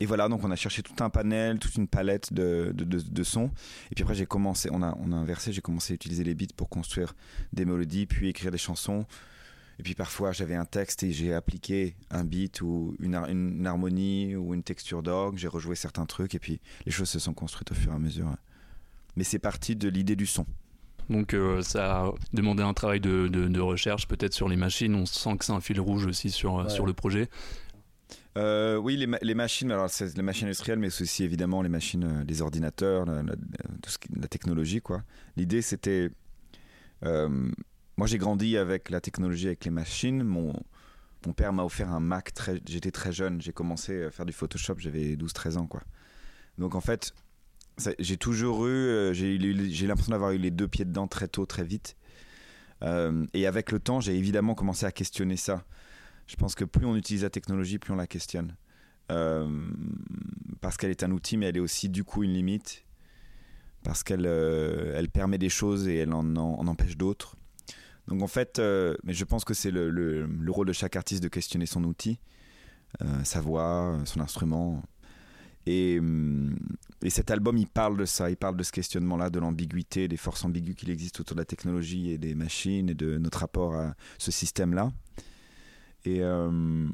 et 0.00 0.06
voilà, 0.06 0.28
donc 0.28 0.44
on 0.44 0.50
a 0.50 0.56
cherché 0.56 0.82
tout 0.82 0.94
un 1.02 1.10
panel, 1.10 1.58
toute 1.58 1.74
une 1.76 1.88
palette 1.88 2.32
de, 2.32 3.22
sons. 3.22 3.50
Et 3.90 3.94
puis 3.94 4.02
après, 4.02 4.14
j'ai 4.14 4.26
commencé, 4.26 4.68
on 4.72 4.82
a, 4.82 4.96
on 4.98 5.12
a 5.12 5.16
inversé, 5.16 5.52
j'ai 5.52 5.60
commencé 5.60 5.92
à 5.92 5.94
utiliser 5.94 6.24
les 6.24 6.34
beats 6.34 6.54
pour 6.56 6.68
construire 6.68 7.14
des 7.52 7.64
mélodies, 7.64 8.06
puis 8.06 8.28
écrire 8.28 8.50
des 8.50 8.58
chansons. 8.58 9.04
Et 9.80 9.82
puis 9.82 9.94
parfois, 9.94 10.32
j'avais 10.32 10.56
un 10.56 10.66
texte 10.66 11.04
et 11.04 11.10
j'ai 11.10 11.32
appliqué 11.32 11.96
un 12.10 12.22
beat 12.22 12.60
ou 12.60 12.94
une, 13.00 13.14
une, 13.14 13.66
harmonie 13.66 14.36
ou 14.36 14.52
une 14.52 14.62
texture 14.62 15.02
d'orgue. 15.02 15.38
J'ai 15.38 15.48
rejoué 15.48 15.74
certains 15.74 16.04
trucs 16.04 16.34
et 16.34 16.38
puis 16.38 16.60
les 16.84 16.92
choses 16.92 17.08
se 17.08 17.18
sont 17.18 17.32
construites 17.32 17.72
au 17.72 17.74
fur 17.74 17.90
et 17.90 17.94
à 17.94 17.98
mesure. 17.98 18.28
Mais 19.16 19.24
c'est 19.24 19.38
parti 19.38 19.76
de 19.76 19.88
l'idée 19.88 20.16
du 20.16 20.26
son. 20.26 20.44
Donc 21.08 21.32
euh, 21.32 21.62
ça 21.62 22.02
a 22.02 22.12
demandé 22.34 22.62
un 22.62 22.74
travail 22.74 23.00
de, 23.00 23.28
de, 23.28 23.60
recherche 23.60 24.06
peut-être 24.06 24.34
sur 24.34 24.50
les 24.50 24.56
machines. 24.56 24.94
On 24.94 25.06
sent 25.06 25.38
que 25.38 25.46
c'est 25.46 25.52
un 25.52 25.62
fil 25.62 25.80
rouge 25.80 26.04
aussi 26.04 26.30
sur, 26.30 26.70
sur 26.70 26.84
le 26.84 26.92
projet. 26.92 27.30
Euh, 28.36 28.76
oui, 28.76 28.98
les, 28.98 29.06
les, 29.22 29.34
machines, 29.34 29.72
alors 29.72 29.88
c'est 29.88 30.14
les 30.14 30.22
machines 30.22 30.46
industrielles, 30.46 30.78
mais 30.78 30.88
aussi 30.88 31.24
évidemment 31.24 31.62
les 31.62 31.70
machines, 31.70 32.04
euh, 32.04 32.24
les 32.28 32.42
ordinateurs, 32.42 33.06
la, 33.06 33.22
la, 33.22 34.28
technologie, 34.28 34.82
quoi. 34.82 35.02
L'idée, 35.38 35.62
c'était, 35.62 36.10
euh, 37.04 37.50
moi, 38.00 38.06
j'ai 38.06 38.16
grandi 38.16 38.56
avec 38.56 38.88
la 38.88 39.02
technologie, 39.02 39.48
avec 39.48 39.62
les 39.66 39.70
machines. 39.70 40.22
Mon, 40.22 40.54
père 41.36 41.52
m'a 41.52 41.64
offert 41.64 41.90
un 41.90 42.00
Mac. 42.00 42.32
J'étais 42.66 42.90
très 42.90 43.12
jeune. 43.12 43.42
J'ai 43.42 43.52
commencé 43.52 44.04
à 44.04 44.10
faire 44.10 44.24
du 44.24 44.32
Photoshop. 44.32 44.76
J'avais 44.78 45.16
12-13 45.16 45.58
ans, 45.58 45.66
quoi. 45.66 45.82
Donc 46.56 46.74
en 46.74 46.80
fait, 46.80 47.12
j'ai 47.98 48.16
toujours 48.16 48.66
eu, 48.66 49.10
j'ai, 49.12 49.38
j'ai 49.70 49.86
l'impression 49.86 50.12
d'avoir 50.12 50.30
eu 50.30 50.38
les 50.38 50.50
deux 50.50 50.66
pieds 50.66 50.86
dedans 50.86 51.08
très 51.08 51.28
tôt, 51.28 51.44
très 51.44 51.62
vite. 51.62 51.94
et 53.34 53.46
avec 53.46 53.70
le 53.70 53.78
temps, 53.78 54.00
j'ai 54.00 54.16
évidemment 54.16 54.54
commencé 54.54 54.86
à 54.86 54.92
questionner 54.92 55.36
ça. 55.36 55.66
Je 56.26 56.36
pense 56.36 56.54
que 56.54 56.64
plus 56.64 56.86
on 56.86 56.96
utilise 56.96 57.24
la 57.24 57.28
technologie, 57.28 57.78
plus 57.78 57.92
on 57.92 57.96
la 57.96 58.06
questionne. 58.06 58.56
Euh, 59.12 59.68
parce 60.62 60.78
qu'elle 60.78 60.90
est 60.90 61.02
un 61.02 61.10
outil, 61.10 61.36
mais 61.36 61.48
elle 61.48 61.58
est 61.58 61.60
aussi 61.60 61.90
du 61.90 62.02
coup 62.02 62.22
une 62.22 62.32
limite. 62.32 62.86
Parce 63.84 64.02
qu'elle 64.02 64.24
euh, 64.24 64.94
elle 64.96 65.10
permet 65.10 65.36
des 65.36 65.50
choses 65.50 65.86
et 65.86 65.96
elle 65.96 66.14
en, 66.14 66.34
empêche 66.34 66.96
d'autres. 66.96 67.36
Donc 68.10 68.22
en 68.22 68.26
fait, 68.26 68.58
euh, 68.58 68.94
mais 69.04 69.14
je 69.14 69.24
pense 69.24 69.44
que 69.44 69.54
c'est 69.54 69.70
le, 69.70 69.88
le, 69.90 70.26
le, 70.26 70.52
rôle 70.52 70.66
de 70.66 70.72
chaque 70.72 70.96
artiste 70.96 71.22
de 71.22 71.28
questionner 71.28 71.66
son 71.66 71.84
outil, 71.84 72.18
sa 73.22 73.40
voix, 73.40 73.98
son 74.04 74.20
instrument. 74.20 74.82
Et, 75.66 76.00
et, 77.02 77.10
cet 77.10 77.30
album, 77.30 77.56
il 77.56 77.68
parle 77.68 77.96
de 77.96 78.04
ça, 78.04 78.30
il 78.30 78.36
parle 78.36 78.56
de 78.56 78.62
ce 78.62 78.72
questionnement-là, 78.72 79.30
de 79.30 79.38
l'ambiguïté, 79.38 80.08
des 80.08 80.16
forces 80.16 80.44
ambiguës 80.44 80.74
qu'il 80.74 80.90
existe 80.90 81.20
autour 81.20 81.36
de 81.36 81.40
la 81.40 81.44
technologie 81.44 82.10
et 82.10 82.18
des 82.18 82.34
machines 82.34 82.90
et 82.90 82.94
de 82.94 83.18
notre 83.18 83.38
rapport 83.38 83.74
à 83.74 83.94
ce 84.18 84.30
système-là. 84.32 84.90
Et, 86.04 86.22
euh, 86.22 86.88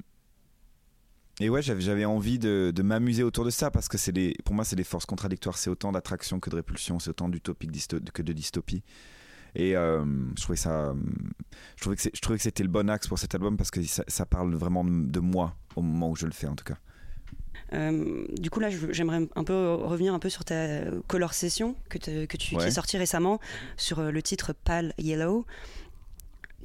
et 1.38 1.50
ouais, 1.50 1.62
j'avais 1.62 2.04
envie 2.04 2.38
de, 2.38 2.73
de 2.75 2.82
m'amuser 2.82 3.23
autour 3.23 3.44
de 3.44 3.50
ça 3.50 3.70
parce 3.70 3.88
que 3.88 3.99
c'est 3.99 4.12
pour 4.44 4.54
moi, 4.54 4.64
c'est 4.64 4.76
des 4.76 4.85
forces 4.85 5.06
contradictoires. 5.06 5.58
C'est 5.58 5.70
autant 5.70 5.92
d'attraction 5.92 6.40
que 6.40 6.50
de 6.50 6.56
répulsion, 6.56 6.99
c'est 6.99 7.11
autant 7.11 7.28
d'utopique 7.28 7.70
que 8.12 8.23
de 8.23 8.32
dystopie. 8.32 8.82
Et 9.56 9.76
euh, 9.76 10.04
je 10.36 10.42
trouvais 10.42 10.56
ça, 10.56 10.94
je 11.76 11.80
trouvais 11.80 11.96
que 11.96 12.02
je 12.02 12.20
trouvais 12.20 12.36
que 12.36 12.42
c'était 12.42 12.62
le 12.62 12.68
bon 12.68 12.88
axe 12.90 13.08
pour 13.08 13.18
cet 13.18 13.34
album 13.34 13.56
parce 13.56 13.70
que 13.70 13.82
ça, 13.82 14.04
ça, 14.06 14.26
parle 14.26 14.54
vraiment 14.54 14.84
de 14.84 15.20
moi 15.20 15.56
au 15.76 15.82
moment 15.82 16.10
où 16.10 16.16
je 16.16 16.26
le 16.26 16.32
fais 16.32 16.46
en 16.46 16.54
tout 16.54 16.64
cas. 16.64 16.76
Euh, 17.72 18.26
du 18.38 18.50
coup 18.50 18.60
là, 18.60 18.68
j'aimerais 18.70 19.26
un 19.34 19.44
peu 19.44 19.75
revenir 19.75 20.14
un 20.14 20.18
peu 20.18 20.28
sur 20.28 20.44
ta 20.44 20.82
color 21.08 21.32
session 21.32 21.75
que, 21.88 21.98
que 21.98 22.36
tu 22.36 22.56
qui 22.56 22.64
est 22.64 22.70
sortie 22.70 22.98
récemment 22.98 23.40
sur 23.76 24.02
le 24.02 24.22
titre 24.22 24.52
Pale 24.52 24.92
Yellow 24.98 25.46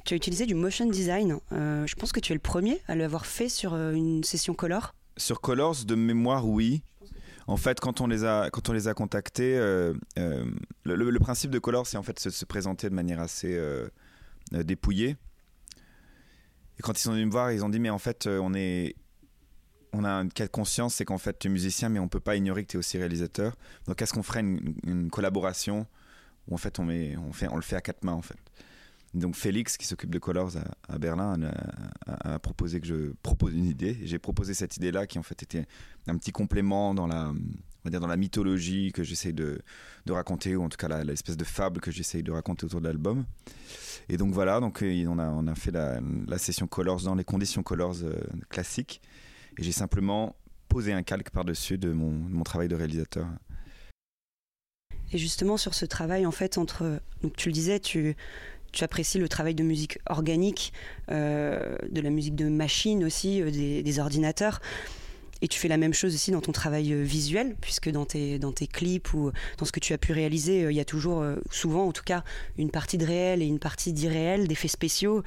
tu 0.04 0.14
as 0.14 0.16
utilisé 0.16 0.46
du 0.46 0.54
motion 0.54 0.86
design. 0.86 1.38
Euh, 1.52 1.86
je 1.86 1.94
pense 1.94 2.12
que 2.12 2.20
tu 2.20 2.32
es 2.32 2.34
le 2.34 2.40
premier 2.40 2.80
à 2.88 2.94
l'avoir 2.94 3.26
fait 3.26 3.48
sur 3.48 3.74
euh, 3.74 3.92
une 3.92 4.24
session 4.24 4.54
Color. 4.54 4.94
Sur 5.16 5.40
Colors, 5.40 5.84
de 5.84 5.94
mémoire, 5.94 6.46
oui. 6.46 6.82
En 7.46 7.56
fait, 7.56 7.80
quand 7.80 8.00
on 8.00 8.06
les 8.06 8.24
a, 8.24 8.50
quand 8.50 8.68
on 8.68 8.72
les 8.72 8.88
a 8.88 8.94
contactés, 8.94 9.56
euh, 9.56 9.94
le, 10.84 11.18
principe 11.18 11.50
de 11.50 11.58
Colors, 11.58 11.86
c'est 11.86 11.96
en 11.96 12.02
fait 12.02 12.18
se, 12.18 12.30
se, 12.30 12.44
présenter 12.44 12.88
de 12.88 12.94
manière 12.94 13.20
assez 13.20 13.60
dépouillée. 14.52 15.16
Et 16.78 16.82
quand 16.82 16.98
ils 16.98 17.02
sont 17.02 17.12
venus 17.12 17.26
me 17.26 17.32
voir, 17.32 17.52
ils 17.52 17.64
ont 17.64 17.68
dit 17.68 17.80
mais 17.80 17.90
en 17.90 17.98
fait, 17.98 18.26
on 18.26 18.54
est, 18.54 18.94
on 19.92 20.04
a 20.04 20.10
une 20.10 20.30
conscience, 20.48 20.94
c'est 20.94 21.04
qu'en 21.04 21.18
fait, 21.18 21.38
tu 21.38 21.48
es 21.48 21.50
musicien, 21.50 21.88
mais 21.88 21.98
on 21.98 22.08
peut 22.08 22.20
pas 22.20 22.36
ignorer 22.36 22.64
que 22.64 22.70
tu 22.70 22.76
es 22.76 22.78
aussi 22.78 22.98
réalisateur. 22.98 23.56
Donc, 23.86 24.00
est-ce 24.00 24.12
qu'on 24.12 24.22
ferait 24.22 24.40
une, 24.40 24.74
une, 24.86 25.10
collaboration 25.10 25.86
où 26.48 26.54
en 26.54 26.58
fait 26.58 26.78
on, 26.78 26.84
met, 26.84 27.16
on, 27.16 27.32
fait, 27.32 27.48
on 27.48 27.56
le 27.56 27.62
fait 27.62 27.76
à 27.76 27.80
quatre 27.80 28.04
mains 28.04 28.12
en 28.12 28.22
fait? 28.22 28.38
Donc 29.14 29.36
Félix, 29.36 29.76
qui 29.76 29.86
s'occupe 29.86 30.10
de 30.10 30.18
Colors 30.18 30.52
à, 30.88 30.98
Berlin, 30.98 31.38
a, 32.06 32.38
proposé 32.38 32.80
que 32.80 32.86
je 32.86 33.12
propose 33.22 33.54
une 33.54 33.66
idée. 33.66 33.98
J'ai 34.04 34.18
proposé 34.18 34.54
cette 34.54 34.76
idée-là, 34.78 35.06
qui 35.06 35.18
en 35.18 35.22
fait 35.22 35.42
était 35.42 35.66
un 36.06 36.16
petit 36.16 36.32
complément 36.32 36.94
dans 36.94 37.06
la, 37.06 37.28
on 37.28 37.84
va 37.84 37.90
dire 37.90 38.00
dans 38.00 38.06
la 38.06 38.16
mythologie 38.16 38.90
que 38.92 39.02
j'essaye 39.02 39.34
de, 39.34 39.60
raconter, 40.08 40.56
ou 40.56 40.62
en 40.62 40.68
tout 40.68 40.78
cas 40.78 41.04
l'espèce 41.04 41.36
de 41.36 41.44
fable 41.44 41.80
que 41.80 41.90
j'essaye 41.90 42.22
de 42.22 42.32
raconter 42.32 42.64
autour 42.64 42.80
de 42.80 42.86
l'album. 42.86 43.26
Et 44.08 44.16
donc 44.16 44.32
voilà, 44.32 44.60
donc 44.60 44.82
euh, 44.82 45.04
on 45.06 45.46
a, 45.46 45.54
fait 45.54 45.72
la, 45.72 46.00
la 46.26 46.38
session 46.38 46.66
Colors 46.66 47.02
dans 47.02 47.14
les 47.14 47.24
conditions 47.24 47.62
Colors 47.62 48.02
euh, 48.02 48.14
classiques. 48.48 49.02
Et 49.58 49.62
j'ai 49.62 49.72
simplement 49.72 50.36
posé 50.68 50.94
un 50.94 51.02
calque 51.02 51.28
par-dessus 51.30 51.76
de 51.76 51.92
mon, 51.92 52.12
de 52.12 52.32
mon 52.32 52.44
travail 52.44 52.68
de 52.68 52.76
réalisateur. 52.76 53.26
Et 55.12 55.18
justement 55.18 55.58
sur 55.58 55.74
ce 55.74 55.84
travail, 55.84 56.24
en 56.24 56.30
fait, 56.30 56.56
entre, 56.56 57.00
donc 57.22 57.36
tu 57.36 57.50
le 57.50 57.52
disais, 57.52 57.78
tu, 57.78 58.16
tu 58.72 58.84
apprécies 58.84 59.18
le 59.18 59.28
travail 59.28 59.54
de 59.54 59.62
musique 59.62 59.98
organique, 60.08 60.72
euh, 61.10 61.76
de 61.90 62.00
la 62.00 62.10
musique 62.10 62.34
de 62.34 62.48
machine 62.48 63.04
aussi, 63.04 63.42
euh, 63.42 63.50
des, 63.50 63.98
ordinateurs. 63.98 64.60
Et 65.44 65.48
tu 65.48 65.58
fais 65.58 65.68
la 65.68 65.76
même 65.76 65.92
chose 65.92 66.14
aussi 66.14 66.30
dans 66.30 66.40
ton 66.40 66.52
travail 66.52 66.92
euh, 66.92 67.02
visuel, 67.02 67.56
puisque 67.60 67.90
dans 67.90 68.06
tes, 68.06 68.38
dans 68.38 68.52
tes 68.52 68.68
clips 68.68 69.12
ou 69.12 69.32
dans 69.58 69.64
ce 69.64 69.72
que 69.72 69.80
tu 69.80 69.92
as 69.92 69.98
pu 69.98 70.12
réaliser, 70.12 70.62
il 70.62 70.76
y 70.76 70.80
a 70.80 70.84
toujours, 70.84 71.24
souvent 71.50 71.86
en 71.86 71.92
tout 71.92 72.04
cas, 72.04 72.22
une 72.56 72.70
partie 72.70 72.96
de 72.96 73.04
réel 73.04 73.42
et 73.42 73.46
une 73.46 73.58
partie 73.58 73.92
d'irréel, 73.92 74.46
d'effets 74.46 74.68
spéciaux. 74.68 75.22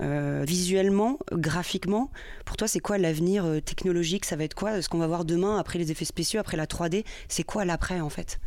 visuellement, 0.00 1.18
graphiquement, 1.32 2.10
pour 2.44 2.56
toi, 2.56 2.68
c'est 2.68 2.78
quoi 2.78 2.96
l'avenir 2.96 3.44
technologique? 3.64 4.24
Ça 4.24 4.36
va 4.36 4.44
être 4.44 4.54
quoi? 4.54 4.80
Ce 4.80 4.88
qu'on 4.88 4.98
va 4.98 5.08
voir 5.08 5.24
demain, 5.24 5.58
après 5.58 5.80
les 5.80 5.90
effets 5.90 6.04
spéciaux, 6.04 6.38
après 6.38 6.56
la 6.56 6.66
3D 6.66 7.04
C'est 7.28 7.44
quoi 7.44 7.64
l'après 7.64 8.00
en 8.00 8.10
fait? 8.10 8.38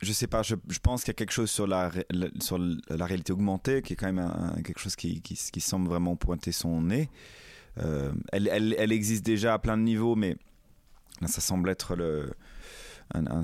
Je 0.00 0.12
sais 0.12 0.26
pas, 0.26 0.42
je, 0.42 0.54
pense 0.82 1.02
qu'il 1.02 1.08
y 1.08 1.12
a 1.12 1.14
quelque 1.14 1.32
chose 1.32 1.50
sur 1.50 1.66
la, 1.66 1.90
sur 2.40 2.58
la 2.58 3.06
réalité 3.06 3.32
augmentée 3.32 3.80
qui 3.82 3.94
est 3.94 3.96
quand 3.96 4.12
même 4.12 4.62
quelque 4.62 4.78
chose 4.78 4.94
qui, 4.94 5.22
qui, 5.22 5.60
semble 5.60 5.88
vraiment 5.88 6.16
pointer 6.16 6.52
son 6.52 6.82
nez. 6.82 7.08
Euh, 7.78 8.12
elle, 8.32 8.48
elle, 8.78 8.92
existe 8.92 9.24
déjà 9.24 9.54
à 9.54 9.58
plein 9.58 9.76
de 9.76 9.82
niveaux, 9.82 10.14
mais 10.16 10.36
ça 11.26 11.40
semble 11.40 11.70
être 11.70 11.96
le, 11.96 12.30
un, 13.14 13.42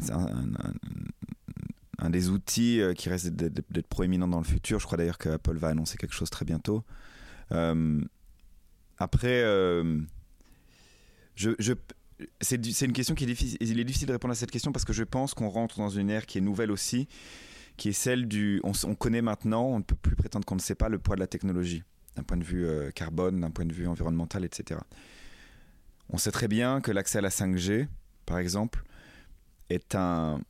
des 2.11 2.29
outils 2.29 2.81
euh, 2.81 2.95
qui 2.95 3.09
reste 3.09 3.29
d'être 3.29 3.87
proéminent 3.89 4.29
dans 4.29 4.39
le 4.39 4.45
futur. 4.45 4.79
Je 4.79 4.87
crois 4.87 4.99
d'ailleurs 4.99 5.19
qu'Apple 5.19 5.57
va 5.57 5.69
annoncer 5.69 5.97
quelque 5.97 6.15
chose 6.15 6.31
très 6.31 6.45
bientôt. 6.45 6.85
Euh, 7.53 8.01
après, 8.99 9.43
je, 11.35 11.55
je, 11.59 11.73
c'est 12.41 12.57
une 12.83 12.93
question 12.93 13.15
qui 13.15 13.25
est 13.25 13.27
difficile. 13.27 13.59
Il 13.61 13.81
est 13.81 13.85
difficile 13.85 14.09
de 14.09 14.13
répondre 14.13 14.33
à 14.33 14.35
cette 14.35 14.51
question 14.51 14.73
parce 14.73 14.85
que 14.85 14.93
je 14.93 15.05
pense 15.05 15.35
qu'on 15.35 15.49
rentre 15.49 15.79
dans 15.79 15.89
une 15.89 16.11
ère 16.11 16.27
qui 16.27 16.39
est 16.39 16.41
nouvelle 16.41 16.71
aussi, 16.71 17.09
qui 17.77 17.89
est 17.91 17.93
celle 17.93 18.27
du. 18.29 18.61
On, 18.65 18.95
connaît 18.95 19.23
maintenant, 19.23 19.65
on 19.65 19.79
ne 19.79 19.83
peut 19.83 19.97
plus 19.97 20.17
prétendre 20.17 20.45
qu'on 20.45 20.57
ne 20.57 20.61
sait 20.61 20.75
pas 20.75 20.89
le 20.89 20.99
poids 20.99 21.17
de 21.17 21.21
la 21.21 21.27
technologie, 21.27 21.83
d'un 22.17 22.23
point 22.23 22.37
de 22.37 22.45
vue 22.45 22.67
euh, 22.67 22.91
carbone, 22.91 23.41
d'un 23.41 23.51
point 23.51 23.65
de 23.65 23.73
vue 23.73 23.87
environnemental, 23.87 24.45
etc. 24.45 24.81
On 26.11 26.19
sait 26.19 26.33
très 26.33 26.49
bien 26.49 26.81
que 26.81 26.91
l'accès 26.91 27.19
à 27.19 27.23
la 27.23 27.31
5G, 27.31 27.89
par 28.27 28.39
exemple, 28.39 28.85
est 29.71 29.95
un, 29.95 30.41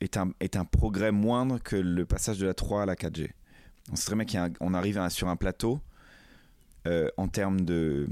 est 0.00 0.16
un, 0.16 0.32
est 0.40 0.56
un 0.56 0.64
progrès 0.64 1.12
moindre 1.12 1.58
que 1.62 1.76
le 1.76 2.04
passage 2.04 2.38
de 2.38 2.46
la 2.46 2.54
3 2.54 2.82
à 2.82 2.86
la 2.86 2.94
4G. 2.94 3.30
On 3.92 3.96
sait 3.96 4.06
très 4.06 4.24
bien 4.24 4.50
qu'on 4.50 4.74
arrive 4.74 5.08
sur 5.10 5.28
un 5.28 5.36
plateau 5.36 5.80
euh, 6.86 7.08
en 7.16 7.28
termes 7.28 7.62
de 7.62 8.08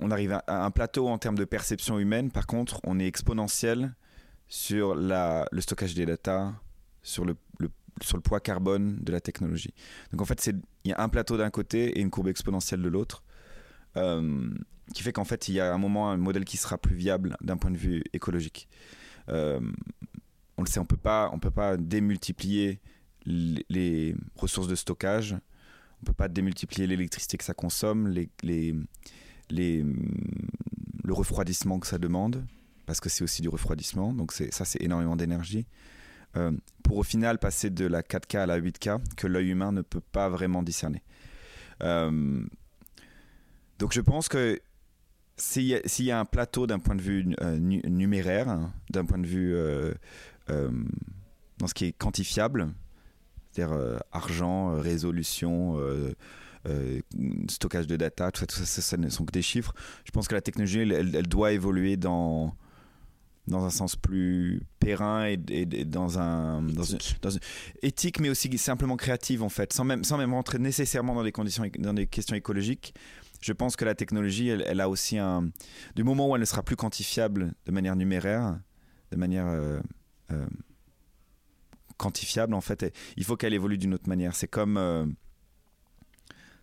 on 0.00 0.10
arrive 0.10 0.32
à 0.46 0.64
un 0.64 0.70
plateau 0.70 1.08
en 1.08 1.18
termes 1.18 1.36
de 1.36 1.44
perception 1.44 1.98
humaine. 1.98 2.30
Par 2.30 2.46
contre, 2.46 2.80
on 2.84 2.98
est 2.98 3.06
exponentiel 3.06 3.94
sur 4.48 4.94
le 4.96 5.60
stockage 5.60 5.94
des 5.94 6.06
data, 6.06 6.54
sur 7.02 7.24
le, 7.24 7.36
poids 8.24 8.40
carbone 8.40 8.98
de 9.00 9.12
la 9.12 9.20
technologie. 9.20 9.74
Donc 10.10 10.22
en 10.22 10.24
fait, 10.24 10.44
il 10.84 10.90
y 10.90 10.92
a 10.92 11.00
un 11.00 11.08
plateau 11.08 11.36
d'un 11.36 11.50
côté 11.50 11.98
et 11.98 12.00
une 12.00 12.10
courbe 12.10 12.28
exponentielle 12.28 12.82
de 12.82 12.88
l'autre, 12.88 13.22
euh, 13.96 14.50
qui 14.94 15.02
fait 15.02 15.12
qu'en 15.12 15.24
fait, 15.24 15.48
il 15.48 15.54
y 15.54 15.60
a 15.60 15.72
un 15.72 15.78
moment 15.78 16.10
un 16.10 16.16
modèle 16.16 16.44
qui 16.44 16.56
sera 16.56 16.78
plus 16.78 16.96
viable 16.96 17.36
d'un 17.40 17.56
point 17.56 17.70
de 17.70 17.76
vue 17.76 18.02
écologique. 18.12 18.68
Euh, 19.28 19.60
on 20.56 20.62
le 20.62 20.68
sait, 20.68 20.80
on 20.80 20.86
peut 20.86 20.96
pas, 20.96 21.30
on 21.32 21.38
peut 21.38 21.50
pas 21.50 21.76
démultiplier 21.76 22.80
les, 23.26 24.16
ressources 24.34 24.68
de 24.68 24.74
stockage, 24.74 25.36
on 26.02 26.06
peut 26.06 26.12
pas 26.12 26.28
démultiplier 26.28 26.86
l'électricité 26.86 27.36
que 27.36 27.44
ça 27.44 27.54
consomme, 27.54 28.08
les 28.08 28.74
les, 29.50 29.84
le 31.04 31.12
refroidissement 31.12 31.78
que 31.78 31.86
ça 31.86 31.98
demande, 31.98 32.44
parce 32.86 33.00
que 33.00 33.08
c'est 33.08 33.24
aussi 33.24 33.42
du 33.42 33.48
refroidissement, 33.48 34.12
donc 34.12 34.32
ça 34.32 34.64
c'est 34.64 34.82
énormément 34.82 35.16
d'énergie. 35.16 35.66
pour 36.82 36.98
au 36.98 37.02
final 37.02 37.38
passer 37.38 37.70
de 37.70 37.86
la 37.86 38.02
4K 38.02 38.38
à 38.38 38.46
la 38.46 38.60
8K 38.60 39.00
que 39.16 39.26
l'œil 39.26 39.50
humain 39.50 39.72
ne 39.72 39.82
peut 39.82 40.00
pas 40.00 40.28
vraiment 40.28 40.62
discerner. 40.62 41.02
donc 41.80 42.48
je 43.92 44.00
pense 44.00 44.28
que 44.28 44.60
s'il 45.36 45.64
y, 45.64 46.10
a 46.10 46.20
un 46.20 46.26
plateau 46.26 46.66
d'un 46.66 46.78
point 46.78 46.94
de 46.94 47.00
vue 47.00 47.34
numéraire, 47.62 48.48
hein, 48.48 48.72
d'un 48.90 49.06
point 49.06 49.18
de 49.18 49.26
vue 49.26 49.54
dans 50.48 51.66
ce 51.66 51.74
qui 51.74 51.86
est 51.86 51.92
quantifiable, 51.92 52.72
c'est-à-dire 53.50 54.00
argent, 54.12 54.80
résolution, 54.80 55.76
euh, 56.68 57.00
stockage 57.48 57.86
de 57.86 57.96
data, 57.96 58.30
tout 58.30 58.40
ça, 58.40 58.46
tout 58.46 58.56
ça, 58.56 58.82
ça, 58.82 58.96
ne 58.96 59.08
sont 59.08 59.24
que 59.24 59.32
des 59.32 59.42
chiffres. 59.42 59.72
Je 60.04 60.10
pense 60.10 60.28
que 60.28 60.34
la 60.34 60.42
technologie, 60.42 60.80
elle, 60.80 61.26
doit 61.26 61.52
évoluer 61.52 61.96
dans 61.96 62.54
dans 63.46 63.64
un 63.64 63.70
sens 63.70 63.96
plus 63.96 64.62
périn 64.78 65.24
et, 65.24 65.36
dans 65.86 66.18
un 66.18 66.62
dans 66.62 66.84
éthique. 67.82 68.20
mais 68.20 68.28
aussi 68.28 68.56
simplement 68.58 68.96
créative 68.96 69.42
en 69.42 69.48
fait 69.48 69.72
sans 69.72 69.82
même 69.82 70.04
sans 70.04 70.18
même 70.18 70.34
rentrer 70.34 70.58
nécessairement 70.58 71.14
dans 71.14 71.24
des 71.24 71.32
conditions 71.32 71.64
dans 71.78 71.94
des 71.94 72.06
questions 72.06 72.36
écologiques. 72.36 72.94
Je 73.40 73.52
pense 73.52 73.74
que 73.74 73.86
la 73.86 73.94
technologie 73.94 74.48
elle, 74.48 74.80
a 74.80 74.88
aussi 74.88 75.18
un 75.18 75.50
du 75.96 76.04
moment 76.04 76.28
où 76.28 76.36
elle 76.36 76.42
ne 76.42 76.46
sera 76.46 76.62
plus 76.62 76.76
quantifiable 76.76 77.54
de 77.64 77.72
manière 77.72 77.96
numéraire 77.96 78.60
de 79.10 79.16
manière 79.16 79.46
euh, 79.46 79.80
euh, 80.30 80.46
quantifiable 81.96 82.54
en 82.54 82.60
fait 82.60 82.94
il 83.16 83.24
faut 83.24 83.36
qu'elle 83.36 83.54
évolue 83.54 83.78
d'une 83.78 83.94
autre 83.94 84.08
manière. 84.08 84.36
C'est 84.36 84.48
comme 84.48 85.16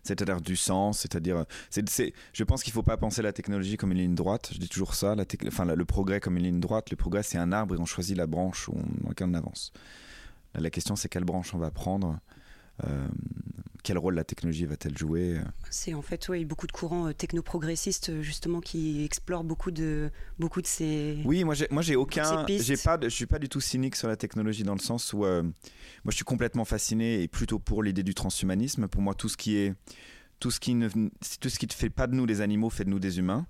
c'est-à-dire 0.08 0.40
du 0.40 0.56
sens, 0.56 1.00
c'est-à-dire, 1.00 1.44
c'est, 1.70 2.12
je 2.32 2.44
pense 2.44 2.62
qu'il 2.62 2.72
ne 2.72 2.74
faut 2.74 2.82
pas 2.82 2.96
penser 2.96 3.22
la 3.22 3.32
technologie 3.32 3.76
comme 3.76 3.92
une 3.92 3.98
ligne 3.98 4.14
droite. 4.14 4.50
Je 4.52 4.58
dis 4.58 4.68
toujours 4.68 4.94
ça, 4.94 5.14
la 5.14 5.24
enfin 5.46 5.64
le 5.64 5.84
progrès 5.84 6.20
comme 6.20 6.36
une 6.36 6.44
ligne 6.44 6.60
droite. 6.60 6.90
Le 6.90 6.96
progrès 6.96 7.22
c'est 7.22 7.38
un 7.38 7.52
arbre 7.52 7.74
et 7.74 7.78
on 7.78 7.86
choisit 7.86 8.16
la 8.16 8.26
branche 8.26 8.70
dans 9.02 9.08
laquelle 9.08 9.28
on 9.28 9.34
avance. 9.34 9.72
la 10.54 10.70
question 10.70 10.96
c'est 10.96 11.08
quelle 11.08 11.24
branche 11.24 11.54
on 11.54 11.58
va 11.58 11.70
prendre. 11.70 12.18
Euh, 12.84 13.08
quel 13.88 13.96
rôle 13.96 14.16
la 14.16 14.24
technologie 14.24 14.66
va-t-elle 14.66 14.98
jouer 14.98 15.40
C'est 15.70 15.94
en 15.94 16.02
fait 16.02 16.28
oui, 16.28 16.44
beaucoup 16.44 16.66
de 16.66 16.72
courants 16.72 17.08
euh, 17.08 17.14
technoprogressistes 17.14 18.20
justement 18.20 18.60
qui 18.60 19.02
explorent 19.02 19.44
beaucoup 19.44 19.70
de 19.70 20.10
beaucoup 20.38 20.60
de 20.60 20.66
ces. 20.66 21.16
Oui, 21.24 21.42
moi 21.42 21.54
j'ai 21.54 21.68
moi 21.70 21.80
j'ai 21.80 21.96
aucun, 21.96 22.44
j'ai 22.46 22.76
pas, 22.76 22.98
je 23.02 23.08
suis 23.08 23.24
pas 23.24 23.38
du 23.38 23.48
tout 23.48 23.62
cynique 23.62 23.96
sur 23.96 24.06
la 24.06 24.16
technologie 24.16 24.62
dans 24.62 24.74
le 24.74 24.80
sens 24.80 25.14
où 25.14 25.24
euh, 25.24 25.42
moi 25.42 26.10
je 26.10 26.16
suis 26.16 26.24
complètement 26.26 26.66
fasciné 26.66 27.22
et 27.22 27.28
plutôt 27.28 27.58
pour 27.58 27.82
l'idée 27.82 28.02
du 28.02 28.12
transhumanisme. 28.12 28.88
Pour 28.88 29.00
moi 29.00 29.14
tout 29.14 29.30
ce 29.30 29.38
qui 29.38 29.56
est 29.56 29.72
tout 30.38 30.50
ce 30.50 30.60
qui 30.60 30.74
ne 30.74 30.90
tout 30.90 31.48
ce 31.48 31.58
qui 31.58 31.66
ne 31.66 31.72
fait 31.72 31.88
pas 31.88 32.06
de 32.08 32.14
nous 32.14 32.26
des 32.26 32.42
animaux 32.42 32.68
fait 32.68 32.84
de 32.84 32.90
nous 32.90 32.98
des 32.98 33.18
humains. 33.18 33.46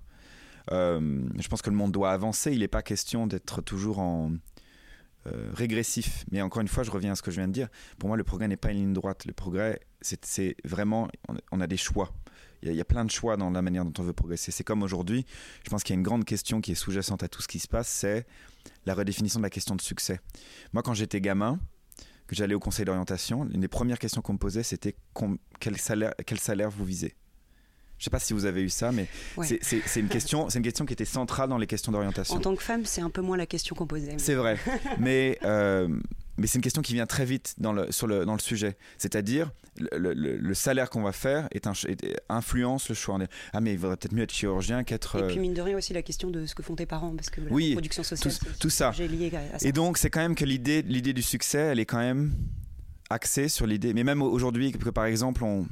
je 0.71 1.47
pense 1.49 1.61
que 1.61 1.69
le 1.69 1.75
monde 1.75 1.91
doit 1.91 2.13
avancer. 2.13 2.53
Il 2.53 2.59
n'est 2.59 2.69
pas 2.69 2.81
question 2.81 3.27
d'être 3.27 3.61
toujours 3.61 3.99
en 3.99 4.31
euh, 5.27 5.51
régressif. 5.53 6.25
Mais 6.31 6.41
encore 6.41 6.61
une 6.61 6.67
fois, 6.67 6.83
je 6.83 6.91
reviens 6.91 7.11
à 7.11 7.15
ce 7.15 7.21
que 7.21 7.31
je 7.31 7.37
viens 7.37 7.47
de 7.47 7.53
dire. 7.53 7.67
Pour 7.97 8.07
moi, 8.07 8.17
le 8.17 8.23
progrès 8.23 8.47
n'est 8.47 8.57
pas 8.57 8.71
une 8.71 8.77
ligne 8.77 8.93
droite. 8.93 9.25
Le 9.25 9.33
progrès, 9.33 9.79
c'est 10.01 10.55
vraiment, 10.63 11.07
on 11.51 11.61
a 11.61 11.67
des 11.67 11.77
choix. 11.77 12.13
Il 12.61 12.73
y, 12.73 12.81
a, 12.81 12.85
plein 12.85 13.05
de 13.05 13.11
choix 13.11 13.37
dans 13.37 13.49
la 13.49 13.61
manière 13.61 13.85
dont 13.85 14.01
on 14.01 14.05
veut 14.05 14.13
progresser. 14.13 14.51
C'est 14.51 14.65
comme 14.65 14.83
aujourd'hui, 14.83 15.25
je 15.63 15.69
pense 15.69 15.83
qu'il 15.83 15.93
y 15.93 15.97
a 15.97 15.99
une 15.99 16.03
grande 16.03 16.25
question 16.25 16.59
qui 16.59 16.73
est 16.73 16.75
sous-jacente 16.75 17.23
à 17.23 17.29
tout 17.29 17.41
ce 17.41 17.47
qui 17.47 17.59
se 17.59 17.69
passe, 17.69 17.87
c'est 17.87 18.27
la 18.85 18.93
redéfinition 18.93 19.39
de 19.39 19.43
la 19.43 19.49
question 19.49 19.77
de 19.77 19.81
succès. 19.81 20.19
Moi, 20.73 20.83
quand 20.83 20.93
j'étais 20.93 21.21
gamin, 21.21 21.57
que 22.27 22.35
j'allais 22.35 22.55
au 22.55 22.59
conseil 22.59 22.85
d'orientation, 22.85 23.49
une 23.49 23.61
des 23.61 23.67
premières 23.69 23.97
questions 23.97 24.21
qu'on 24.21 24.33
me 24.33 24.37
posait, 24.37 24.63
c'était 24.63 24.95
quel 25.59 25.77
salaire, 25.77 26.13
quel 26.25 26.39
salaire 26.39 26.69
vous 26.69 26.83
visez? 26.83 27.15
Je 27.99 28.03
ne 28.03 28.05
sais 28.05 28.09
pas 28.11 28.19
si 28.19 28.31
vous 28.31 28.45
avez 28.45 28.63
eu 28.63 28.69
ça, 28.69 28.93
mais 28.93 29.07
c'est 29.43 29.99
une 29.99 30.07
question, 30.07 30.49
c'est 30.49 30.59
une 30.59 30.63
question 30.63 30.85
qui 30.85 30.93
était 30.93 31.03
centrale 31.03 31.49
dans 31.49 31.57
les 31.57 31.67
questions 31.67 31.91
d'orientation. 31.91 32.35
En 32.35 32.39
tant 32.39 32.55
que 32.55 32.63
femme, 32.63 32.85
c'est 32.85 33.01
un 33.01 33.09
peu 33.09 33.21
moins 33.21 33.35
la 33.35 33.45
question 33.45 33.75
qu'on 33.75 33.87
posait. 33.87 34.15
C'est 34.17 34.35
vrai, 34.35 34.57
mais 34.99 35.37
euh, 35.43 35.89
mais 36.37 36.47
c'est 36.47 36.57
une 36.57 36.63
question 36.63 36.81
qui 36.81 36.93
vient 36.93 37.05
très 37.05 37.25
vite 37.25 37.55
dans 37.57 37.73
le 37.73 37.91
sur 37.91 38.07
le 38.07 38.25
dans 38.25 38.33
le 38.33 38.39
sujet. 38.39 38.77
C'est-à-dire 38.97 39.51
le, 39.91 40.13
le, 40.13 40.53
salaire 40.53 40.89
qu'on 40.89 41.01
va 41.01 41.11
faire 41.11 41.49
est 41.51 41.67
un, 41.67 41.73
influence 42.29 42.87
le 42.87 42.95
choix. 42.95 43.17
Ah 43.51 43.59
mais 43.59 43.73
il 43.73 43.79
vaudrait 43.79 43.97
peut-être 43.97 44.13
mieux 44.13 44.23
être 44.23 44.33
chirurgien 44.33 44.85
qu'être. 44.85 45.19
Et 45.19 45.27
puis 45.27 45.37
euh, 45.37 45.41
mine 45.41 45.53
de 45.53 45.61
rien 45.61 45.77
aussi 45.77 45.91
la 45.93 46.01
question 46.01 46.29
de 46.29 46.45
ce 46.45 46.55
que 46.55 46.63
font 46.63 46.75
tes 46.75 46.85
parents 46.85 47.13
parce 47.15 47.29
que 47.29 47.41
la 47.41 47.49
production 47.49 48.03
sociale. 48.03 48.33
Tout, 48.33 48.45
tout 48.61 48.69
ça. 48.69 48.91
Lié 48.91 49.29
à 49.35 49.59
ça. 49.59 49.67
Et 49.67 49.73
donc 49.73 49.97
c'est 49.97 50.09
quand 50.09 50.21
même 50.21 50.35
que 50.35 50.45
l'idée 50.45 50.83
l'idée 50.83 51.11
du 51.11 51.21
succès, 51.21 51.59
elle 51.59 51.79
est 51.79 51.85
quand 51.85 51.99
même 51.99 52.33
axée 53.09 53.49
sur 53.49 53.67
l'idée. 53.67 53.93
Mais 53.93 54.05
même 54.05 54.21
aujourd'hui, 54.21 54.71
que 54.71 54.89
par 54.89 55.05
exemple 55.05 55.43
on 55.43 55.67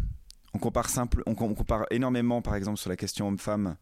on 1.25 1.35
compare, 1.35 1.85
énormément, 1.91 2.41
par 2.41 2.55
exemple, 2.55 2.77
sur 2.77 2.89
la 2.89 2.95
question 2.95 3.27
homme-femme, 3.27 3.75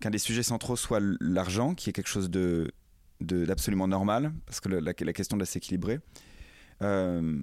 qu'un 0.00 0.10
des 0.10 0.18
sujets 0.18 0.42
centraux 0.42 0.76
soit 0.76 1.00
l'argent, 1.20 1.74
qui 1.74 1.90
est 1.90 1.92
quelque 1.92 2.08
chose 2.08 2.30
de 2.30 2.72
d'absolument 3.20 3.86
normal, 3.86 4.32
parce 4.46 4.60
que 4.60 4.70
la, 4.70 4.94
question 4.94 5.36
doit 5.36 5.44
s'équilibrer. 5.44 6.00
Euh, 6.80 7.38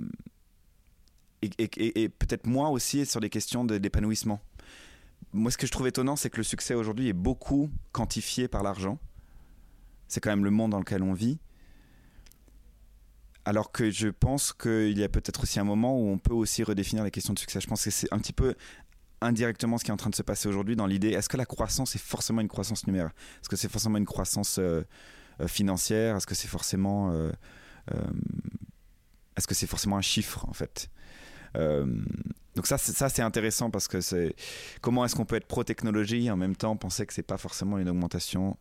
et, 1.43 2.09
peut-être 2.09 2.47
moins 2.47 2.69
aussi 2.69 3.05
sur 3.05 3.19
des 3.19 3.29
questions 3.29 3.63
d'épanouissement. 3.63 4.41
Moi, 5.33 5.51
ce 5.51 5.57
que 5.57 5.67
je 5.67 5.71
trouve 5.71 5.87
étonnant, 5.87 6.15
c'est 6.15 6.31
que 6.31 6.37
le 6.37 6.43
succès 6.43 6.73
aujourd'hui 6.73 7.09
est 7.09 7.13
beaucoup 7.13 7.69
quantifié 7.91 8.47
par 8.47 8.63
l'argent. 8.63 8.97
C'est 10.07 10.19
quand 10.19 10.31
même 10.31 10.43
le 10.43 10.49
monde 10.49 10.71
dans 10.71 10.79
lequel 10.79 11.03
on 11.03 11.13
vit. 11.13 11.37
Alors 13.47 13.71
que 13.71 13.89
je 13.89 14.09
pense 14.09 14.51
qu'il 14.51 14.97
y 14.97 15.05
a 15.05 15.07
peut-être 15.07 15.43
aussi 15.43 15.57
un 15.57 15.63
moment 15.63 15.97
où 15.97 16.09
on 16.09 16.17
peut 16.17 16.33
aussi 16.33 16.63
redéfinir 16.63 17.05
les 17.05 17.11
questions 17.11 17.33
de 17.33 17.39
succès. 17.39 17.61
Je 17.61 17.67
pense 17.67 17.81
que 17.81 17.89
c'est 17.89 18.13
un 18.13 18.19
petit 18.19 18.33
peu 18.33 18.55
indirectement 19.21 19.77
ce 19.77 19.85
qui 19.85 19.89
est 19.89 19.93
en 19.93 19.97
train 19.97 20.09
de 20.09 20.15
se 20.15 20.21
passer 20.21 20.49
aujourd'hui 20.49 20.75
dans 20.75 20.85
l'idée 20.85 21.11
est-ce 21.11 21.29
que 21.29 21.37
la 21.37 21.45
croissance 21.45 21.95
est 21.95 22.03
forcément 22.03 22.41
une 22.41 22.49
croissance 22.49 22.85
numéraire? 22.87 23.13
Est-ce 23.39 23.47
que 23.47 23.55
c'est 23.55 23.71
forcément 23.71 23.99
une 23.99 24.05
croissance 24.05 24.57
euh, 24.59 24.83
euh, 25.39 25.47
financière? 25.47 26.17
Est-ce 26.17 26.27
que 26.27 26.35
c'est 26.35 26.49
forcément 26.49 27.13
euh, 27.13 27.31
est-ce 29.37 29.47
que 29.47 29.55
c'est 29.55 29.65
forcément 29.65 29.95
un 29.95 30.01
chiffre 30.01 30.45
en 30.49 30.53
fait? 30.53 30.89
Donc 31.55 32.67
ça, 32.67 32.77
ça 32.77 33.07
c'est 33.07 33.21
intéressant 33.21 33.71
parce 33.71 33.87
que 33.87 34.01
c'est 34.01 34.35
comment 34.81 35.05
est-ce 35.05 35.15
qu'on 35.15 35.25
peut 35.25 35.37
être 35.37 35.47
pro 35.47 35.63
technologie 35.63 36.25
et 36.25 36.31
en 36.31 36.37
même 36.37 36.57
temps 36.57 36.75
penser 36.75 37.05
que 37.05 37.13
c'est 37.13 37.23
pas 37.23 37.37
forcément 37.37 37.77
une 37.77 37.87
augmentation 37.87 38.57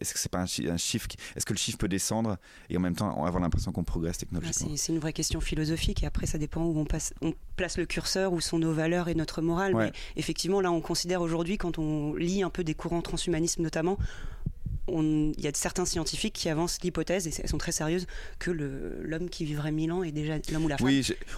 est-ce 0.00 0.14
que 0.14 0.18
c'est 0.18 0.30
pas 0.30 0.40
un, 0.40 0.46
chiffre 0.46 1.08
Est-ce 1.36 1.46
que 1.46 1.52
le 1.52 1.58
chiffre 1.58 1.78
peut 1.78 1.88
descendre 1.88 2.36
et 2.70 2.76
en 2.76 2.80
même 2.80 2.94
temps 2.94 3.24
avoir 3.24 3.42
l'impression 3.42 3.72
qu'on 3.72 3.84
progresse 3.84 4.18
technologiquement? 4.18 4.70
C'est 4.76 4.92
une 4.92 4.98
vraie 4.98 5.12
question 5.12 5.40
philosophique 5.40 6.02
et 6.02 6.06
après 6.06 6.26
ça 6.26 6.38
dépend 6.38 6.62
où 6.62 6.78
on, 6.78 6.84
passe, 6.84 7.14
on 7.22 7.34
place 7.56 7.78
le 7.78 7.86
curseur, 7.86 8.32
où 8.32 8.40
sont 8.40 8.58
nos 8.58 8.72
valeurs 8.72 9.08
et 9.08 9.14
notre 9.14 9.42
morale. 9.42 9.74
Mais 9.74 9.92
effectivement, 10.16 10.60
là, 10.60 10.70
on 10.70 10.80
considère 10.80 11.20
aujourd'hui, 11.22 11.58
quand 11.58 11.78
on 11.78 12.14
lit 12.14 12.42
un 12.42 12.50
peu 12.50 12.64
des 12.64 12.74
courants 12.74 13.02
transhumanisme 13.02 13.62
notamment, 13.62 13.98
il 14.88 15.40
y 15.40 15.46
a 15.46 15.50
certains 15.54 15.84
scientifiques 15.84 16.34
qui 16.34 16.48
avancent 16.48 16.80
l'hypothèse, 16.82 17.26
et 17.26 17.32
elles 17.42 17.48
sont 17.48 17.58
très 17.58 17.72
sérieuses, 17.72 18.06
que 18.38 18.50
l'homme 18.50 19.28
qui 19.28 19.44
vivrait 19.44 19.72
mille 19.72 19.92
ans 19.92 20.02
est 20.02 20.12
déjà 20.12 20.34
l'homme 20.50 20.64
ou 20.64 20.68
la 20.68 20.78
femme 20.78 20.88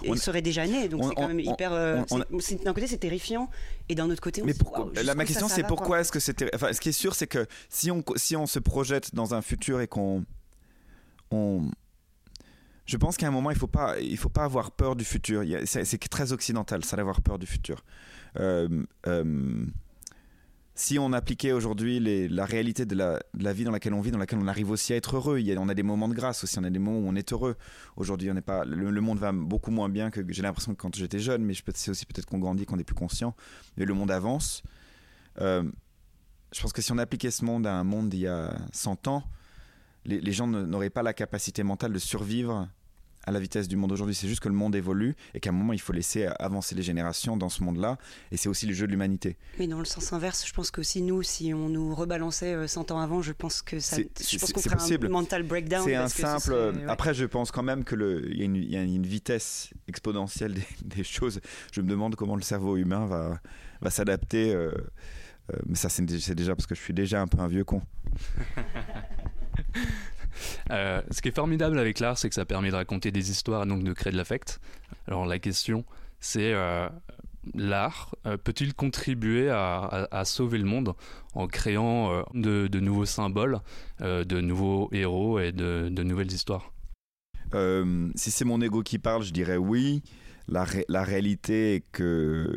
on, 0.07 0.15
serait 0.15 0.41
déjà 0.41 0.65
né. 0.65 0.87
Donc 0.87 1.03
c'est 1.05 1.15
quand 1.15 1.27
même 1.27 1.39
hyper. 1.39 1.71
Euh, 1.73 2.01
d'un 2.63 2.73
côté 2.73 2.87
c'est 2.87 2.97
terrifiant, 2.97 3.49
et 3.89 3.95
d'un 3.95 4.09
autre 4.09 4.21
côté. 4.21 4.41
On 4.41 4.45
mais 4.45 4.53
pourquoi, 4.53 4.91
ma 5.15 5.25
question 5.25 5.47
c'est 5.47 5.63
pourquoi 5.63 6.01
est-ce 6.01 6.11
que 6.11 6.19
c'est. 6.19 6.53
Enfin, 6.55 6.73
ce 6.73 6.79
qui 6.79 6.89
est 6.89 6.93
sûr, 6.93 7.15
c'est 7.15 7.27
que 7.27 7.45
si 7.69 7.91
on 7.91 8.03
si 8.15 8.35
on 8.35 8.47
se 8.47 8.59
projette 8.59 9.13
dans 9.13 9.33
un 9.33 9.41
futur 9.41 9.81
et 9.81 9.87
qu'on 9.87 10.25
on 11.31 11.69
je 12.85 12.97
pense 12.97 13.17
qu'à 13.17 13.27
un 13.27 13.31
moment, 13.31 13.49
il 13.49 13.55
ne 13.55 13.59
faut, 13.59 13.67
pas, 13.67 13.99
il 13.99 14.17
faut 14.17 14.29
pas 14.29 14.43
avoir 14.43 14.71
peur 14.71 14.95
du 14.95 15.03
futur. 15.03 15.43
C'est 15.65 15.97
très 16.07 16.31
occidental, 16.33 16.85
ça, 16.85 16.95
d'avoir 16.95 17.21
peur 17.21 17.39
du 17.39 17.47
futur. 17.47 17.83
Euh, 18.39 18.83
euh, 19.07 19.65
si 20.77 20.99
on 20.99 21.13
appliquait 21.13 21.53
aujourd'hui 21.53 22.27
la 22.27 22.45
réalité 22.45 22.85
de 22.85 22.95
la, 22.95 23.53
vie 23.53 23.63
dans 23.63 23.71
laquelle 23.71 23.93
on 23.93 24.01
vit, 24.01 24.11
dans 24.11 24.17
laquelle 24.17 24.39
on 24.39 24.47
arrive 24.47 24.69
aussi 24.71 24.91
à 24.91 24.97
être 24.97 25.15
heureux, 25.15 25.39
y 25.39 25.53
a, 25.53 25.59
on 25.59 25.69
a 25.69 25.73
des 25.73 25.83
moments 25.83 26.09
de 26.09 26.13
grâce 26.13 26.43
aussi, 26.43 26.59
on 26.59 26.65
a 26.65 26.69
des 26.69 26.79
moments 26.79 26.99
où 26.99 27.09
on 27.09 27.15
est 27.15 27.31
heureux. 27.31 27.55
Aujourd'hui, 27.95 28.29
on 28.29 28.35
pas, 28.41 28.65
le, 28.65 29.01
monde 29.01 29.17
va 29.17 29.31
beaucoup 29.31 29.71
moins 29.71 29.87
bien 29.87 30.11
que 30.11 30.21
j'ai 30.27 30.41
l'impression 30.41 30.73
que 30.75 30.81
quand 30.81 30.93
j'étais 30.93 31.19
jeune, 31.19 31.45
mais 31.45 31.53
c'est 31.73 31.91
aussi 31.91 32.05
peut-être 32.05 32.25
qu'on 32.25 32.39
grandit, 32.39 32.65
qu'on 32.65 32.77
est 32.77 32.83
plus 32.83 32.93
conscient. 32.93 33.35
Mais 33.77 33.85
le 33.85 33.93
monde 33.93 34.11
avance. 34.11 34.63
Euh, 35.39 35.63
je 36.51 36.61
pense 36.61 36.73
que 36.73 36.81
si 36.81 36.91
on 36.91 36.97
appliquait 36.97 37.31
ce 37.31 37.45
monde 37.45 37.65
à 37.65 37.73
un 37.73 37.85
monde 37.85 38.09
d'il 38.09 38.21
y 38.21 38.27
a 38.27 38.53
100 38.73 39.07
ans, 39.07 39.23
les 40.03 40.31
gens 40.33 40.45
n'auraient 40.45 40.89
pas 40.91 41.03
la 41.03 41.13
capacité 41.13 41.63
mentale 41.63 41.93
de 41.93 41.99
survivre 41.99 42.67
à 43.25 43.31
la 43.31 43.39
vitesse 43.39 43.67
du 43.67 43.75
monde 43.75 43.91
aujourd'hui. 43.91 44.15
C'est 44.15 44.27
juste 44.27 44.41
que 44.41 44.49
le 44.49 44.55
monde 44.55 44.75
évolue 44.75 45.15
et 45.33 45.39
qu'à 45.39 45.49
un 45.49 45.53
moment, 45.53 45.73
il 45.73 45.81
faut 45.81 45.93
laisser 45.93 46.27
avancer 46.39 46.75
les 46.75 46.83
générations 46.83 47.37
dans 47.37 47.49
ce 47.49 47.63
monde-là. 47.63 47.97
Et 48.31 48.37
c'est 48.37 48.49
aussi 48.49 48.65
le 48.65 48.73
jeu 48.73 48.85
de 48.85 48.91
l'humanité. 48.91 49.37
Mais 49.59 49.67
dans 49.67 49.79
le 49.79 49.85
sens 49.85 50.13
inverse, 50.13 50.45
je 50.47 50.53
pense 50.53 50.71
que 50.71 50.83
si 50.83 51.01
nous, 51.01 51.23
si 51.23 51.53
on 51.53 51.69
nous 51.69 51.93
rebalançait 51.95 52.67
100 52.67 52.91
euh, 52.91 52.93
ans 52.93 52.99
avant, 52.99 53.21
je 53.21 53.31
pense 53.31 53.61
que 53.61 53.79
ça, 53.79 53.97
je 53.97 54.37
pense 54.37 54.51
qu'on 54.51 54.61
ferait 54.61 55.05
un 55.05 55.09
mental 55.09 55.43
breakdown. 55.43 55.83
C'est 55.85 55.95
un 55.95 56.07
simple. 56.07 56.73
Après, 56.87 57.13
je 57.13 57.25
pense 57.25 57.51
quand 57.51 57.63
même 57.63 57.83
que 57.83 57.95
le, 57.95 58.31
il 58.31 58.71
y, 58.71 58.77
a 58.77 58.83
une 58.83 59.05
vitesse 59.05 59.69
exponentielle 59.87 60.55
des, 60.83 61.03
choses. 61.03 61.39
Je 61.71 61.81
me 61.81 61.87
demande 61.87 62.15
comment 62.15 62.35
le 62.35 62.41
cerveau 62.41 62.77
humain 62.77 63.05
va, 63.05 63.39
va 63.81 63.89
s'adapter. 63.89 64.53
Euh, 64.53 64.71
euh, 65.53 65.57
mais 65.67 65.75
ça, 65.75 65.89
c'est 65.89 66.03
déjà 66.35 66.55
parce 66.55 66.65
que 66.65 66.75
je 66.75 66.81
suis 66.81 66.93
déjà 66.93 67.21
un 67.21 67.27
peu 67.27 67.39
un 67.39 67.47
vieux 67.47 67.63
con. 67.63 67.81
Euh, 70.71 71.01
ce 71.11 71.21
qui 71.21 71.29
est 71.29 71.35
formidable 71.35 71.79
avec 71.79 71.99
l'art, 71.99 72.17
c'est 72.17 72.29
que 72.29 72.35
ça 72.35 72.45
permet 72.45 72.69
de 72.69 72.75
raconter 72.75 73.11
des 73.11 73.31
histoires 73.31 73.63
et 73.63 73.67
donc 73.67 73.83
de 73.83 73.93
créer 73.93 74.11
de 74.11 74.17
l'affect. 74.17 74.59
Alors 75.07 75.25
la 75.25 75.39
question, 75.39 75.85
c'est 76.19 76.53
euh, 76.53 76.87
l'art 77.53 78.15
peut-il 78.43 78.73
contribuer 78.73 79.49
à, 79.49 80.23
sauver 80.25 80.57
le 80.57 80.65
monde 80.65 80.93
en 81.35 81.47
créant 81.47 82.23
de, 82.33 82.79
nouveaux 82.79 83.05
symboles, 83.05 83.59
de 83.99 84.41
nouveaux 84.41 84.89
héros 84.91 85.39
et 85.39 85.51
de, 85.51 85.89
nouvelles 86.03 86.31
histoires? 86.31 86.71
Si 87.53 88.31
c'est 88.31 88.45
mon 88.45 88.61
ego 88.61 88.81
qui 88.81 88.97
parle, 88.97 89.23
je 89.23 89.31
dirais 89.31 89.57
oui 89.57 90.01
la, 90.47 91.03
réalité 91.03 91.75
est 91.75 91.83
que 91.91 92.47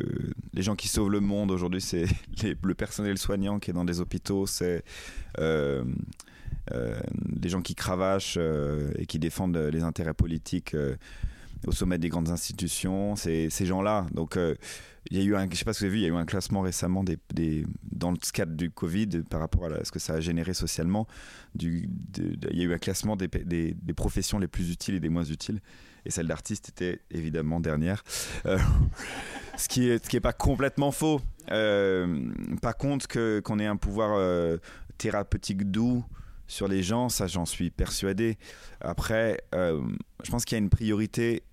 les 0.53 0.61
gens 0.61 0.75
qui 0.75 0.87
sauvent 0.87 1.09
le 1.09 1.19
monde 1.19 1.51
aujourd'hui, 1.51 1.81
c'est 1.81 2.05
le 2.63 2.73
personnel 2.73 3.17
soignant 3.17 3.59
qui 3.59 3.71
est 3.71 3.73
dans 3.73 3.85
des 3.85 3.99
hôpitaux, 3.99 4.45
c'est 4.45 4.83
euh, 5.39 5.83
euh, 6.71 6.99
les 7.41 7.49
gens 7.49 7.61
qui 7.61 7.75
cravachent 7.75 8.37
euh, 8.37 8.91
et 8.97 9.05
qui 9.05 9.19
défendent 9.19 9.57
les 9.57 9.83
intérêts 9.83 10.13
politiques 10.13 10.75
au 11.67 11.71
sommet 11.71 11.97
des 11.97 12.09
grandes 12.09 12.29
institutions, 12.29 13.15
ces 13.15 13.49
gens-là. 13.49 14.05
Donc, 14.13 14.37
il 15.11 15.17
y 15.17 15.21
a 15.21 15.23
eu 15.23 15.35
un, 15.35 15.49
je 15.49 15.55
sais 15.55 15.65
pas 15.65 15.73
si 15.73 15.79
vous 15.79 15.85
avez 15.85 15.93
vu, 15.93 15.99
il 15.99 16.03
y 16.03 16.05
a 16.05 16.09
eu 16.09 16.15
un 16.15 16.25
classement 16.25 16.61
récemment 16.61 17.03
des, 17.03 17.17
des 17.33 17.65
dans 17.91 18.11
le 18.11 18.17
cadre 18.17 18.53
du 18.53 18.69
Covid 18.69 19.23
par 19.29 19.39
rapport 19.39 19.65
à 19.65 19.83
ce 19.83 19.91
que 19.91 19.99
ça 19.99 20.13
a 20.13 20.19
généré 20.21 20.53
socialement. 20.53 21.07
Il 21.59 21.89
y 22.53 22.61
a 22.61 22.63
eu 22.63 22.73
un 22.73 22.77
classement 22.77 23.15
des, 23.15 23.27
des, 23.27 23.73
des 23.73 23.93
professions 23.93 24.39
les 24.39 24.47
plus 24.47 24.71
utiles 24.71 24.95
et 24.95 24.99
des 24.99 25.09
moins 25.09 25.25
utiles 25.25 25.59
et 26.05 26.11
celle 26.11 26.27
d'artiste 26.27 26.69
était 26.69 27.01
évidemment 27.11 27.59
dernière. 27.59 28.03
Euh, 28.45 28.57
ce 29.57 29.67
qui 29.67 29.89
est, 29.89 30.03
ce 30.03 30.09
qui 30.09 30.17
est 30.17 30.21
pas 30.21 30.33
complètement 30.33 30.91
faux. 30.91 31.21
Euh, 31.51 32.31
par 32.61 32.77
contre, 32.77 33.07
qu'on 33.41 33.59
ait 33.59 33.65
un 33.65 33.77
pouvoir 33.77 34.11
euh, 34.15 34.57
thérapeutique 34.97 35.69
doux 35.69 36.03
sur 36.49 36.67
les 36.67 36.83
gens, 36.83 37.07
ça 37.07 37.27
j'en 37.27 37.45
suis 37.45 37.69
persuadé. 37.69 38.37
Après, 38.81 39.39
je 39.53 40.29
pense 40.29 40.43
qu'il 40.43 40.57
y 40.57 40.59
a 40.59 40.63
une 40.63 40.69
priorité 40.69 41.43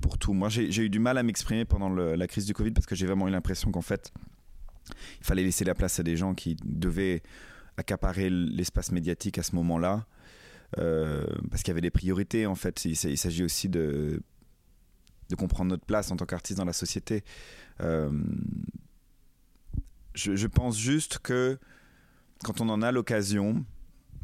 pour 0.00 0.18
tout. 0.18 0.32
Moi, 0.32 0.48
j'ai 0.48 0.82
eu 0.82 0.90
du 0.90 0.98
mal 0.98 1.18
à 1.18 1.22
m'exprimer 1.22 1.64
pendant 1.64 1.88
la 1.88 2.26
crise 2.26 2.46
du 2.46 2.54
Covid 2.54 2.72
parce 2.72 2.86
que 2.86 2.96
j'ai 2.96 3.06
vraiment 3.06 3.28
eu 3.28 3.30
l'impression 3.30 3.70
qu'en 3.70 3.82
fait, 3.82 4.12
il 5.20 5.26
fallait 5.26 5.44
laisser 5.44 5.64
la 5.64 5.74
place 5.74 6.00
à 6.00 6.02
des 6.02 6.16
gens 6.16 6.34
qui 6.34 6.56
devaient 6.64 7.22
accaparer 7.76 8.28
l'espace 8.30 8.90
médiatique 8.90 9.38
à 9.38 9.42
ce 9.42 9.54
moment-là. 9.54 10.06
Euh, 10.78 11.26
parce 11.50 11.62
qu'il 11.62 11.68
y 11.68 11.72
avait 11.72 11.82
des 11.82 11.90
priorités 11.90 12.46
en 12.46 12.54
fait. 12.54 12.84
Il, 12.84 12.96
s'agit 12.96 13.44
aussi 13.44 13.68
de, 13.68 14.22
de 15.28 15.36
comprendre 15.36 15.70
notre 15.70 15.84
place 15.84 16.10
en 16.10 16.16
tant 16.16 16.26
qu'artiste 16.26 16.58
dans 16.58 16.64
la 16.64 16.72
société. 16.72 17.24
Euh, 17.80 18.10
je, 20.14 20.46
pense 20.46 20.78
juste 20.78 21.18
que 21.18 21.58
quand 22.44 22.60
on 22.60 22.68
en 22.68 22.82
a 22.82 22.92
l'occasion, 22.92 23.64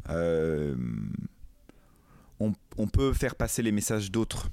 euh, 0.09 0.75
on, 2.39 2.87
peut 2.87 3.13
faire 3.13 3.35
passer 3.35 3.61
les 3.61 3.71
messages 3.71 4.11
d'autres. 4.11 4.49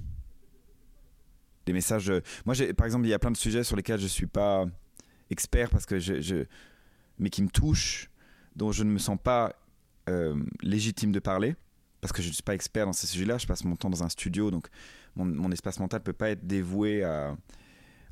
Des 1.66 1.72
messages. 1.72 2.12
Moi, 2.44 2.54
par 2.76 2.86
exemple, 2.86 3.06
il 3.06 3.10
y 3.10 3.14
a 3.14 3.18
plein 3.18 3.30
de 3.30 3.36
sujets 3.36 3.64
sur 3.64 3.76
lesquels 3.76 4.00
je 4.00 4.06
suis 4.06 4.26
pas 4.26 4.66
expert 5.30 5.70
parce 5.70 5.86
que 5.86 5.98
je, 5.98 6.44
mais 7.18 7.30
qui 7.30 7.42
me 7.42 7.48
touchent, 7.48 8.10
dont 8.54 8.72
je 8.72 8.84
ne 8.84 8.90
me 8.90 8.98
sens 8.98 9.18
pas 9.22 9.54
légitime 10.62 11.12
de 11.12 11.18
parler 11.18 11.56
parce 12.00 12.12
que 12.12 12.22
je 12.22 12.28
ne 12.28 12.34
suis 12.34 12.42
pas 12.42 12.54
expert 12.54 12.86
dans 12.86 12.92
ces 12.92 13.06
sujets-là, 13.08 13.38
je 13.38 13.46
passe 13.46 13.64
mon 13.64 13.74
temps 13.74 13.90
dans 13.90 14.04
un 14.04 14.08
studio, 14.08 14.52
donc 14.52 14.68
mon, 15.16 15.50
espace 15.50 15.80
mental 15.80 16.00
ne 16.00 16.04
peut 16.04 16.12
pas 16.12 16.30
être 16.30 16.46
dévoué 16.46 17.02
à, 17.02 17.36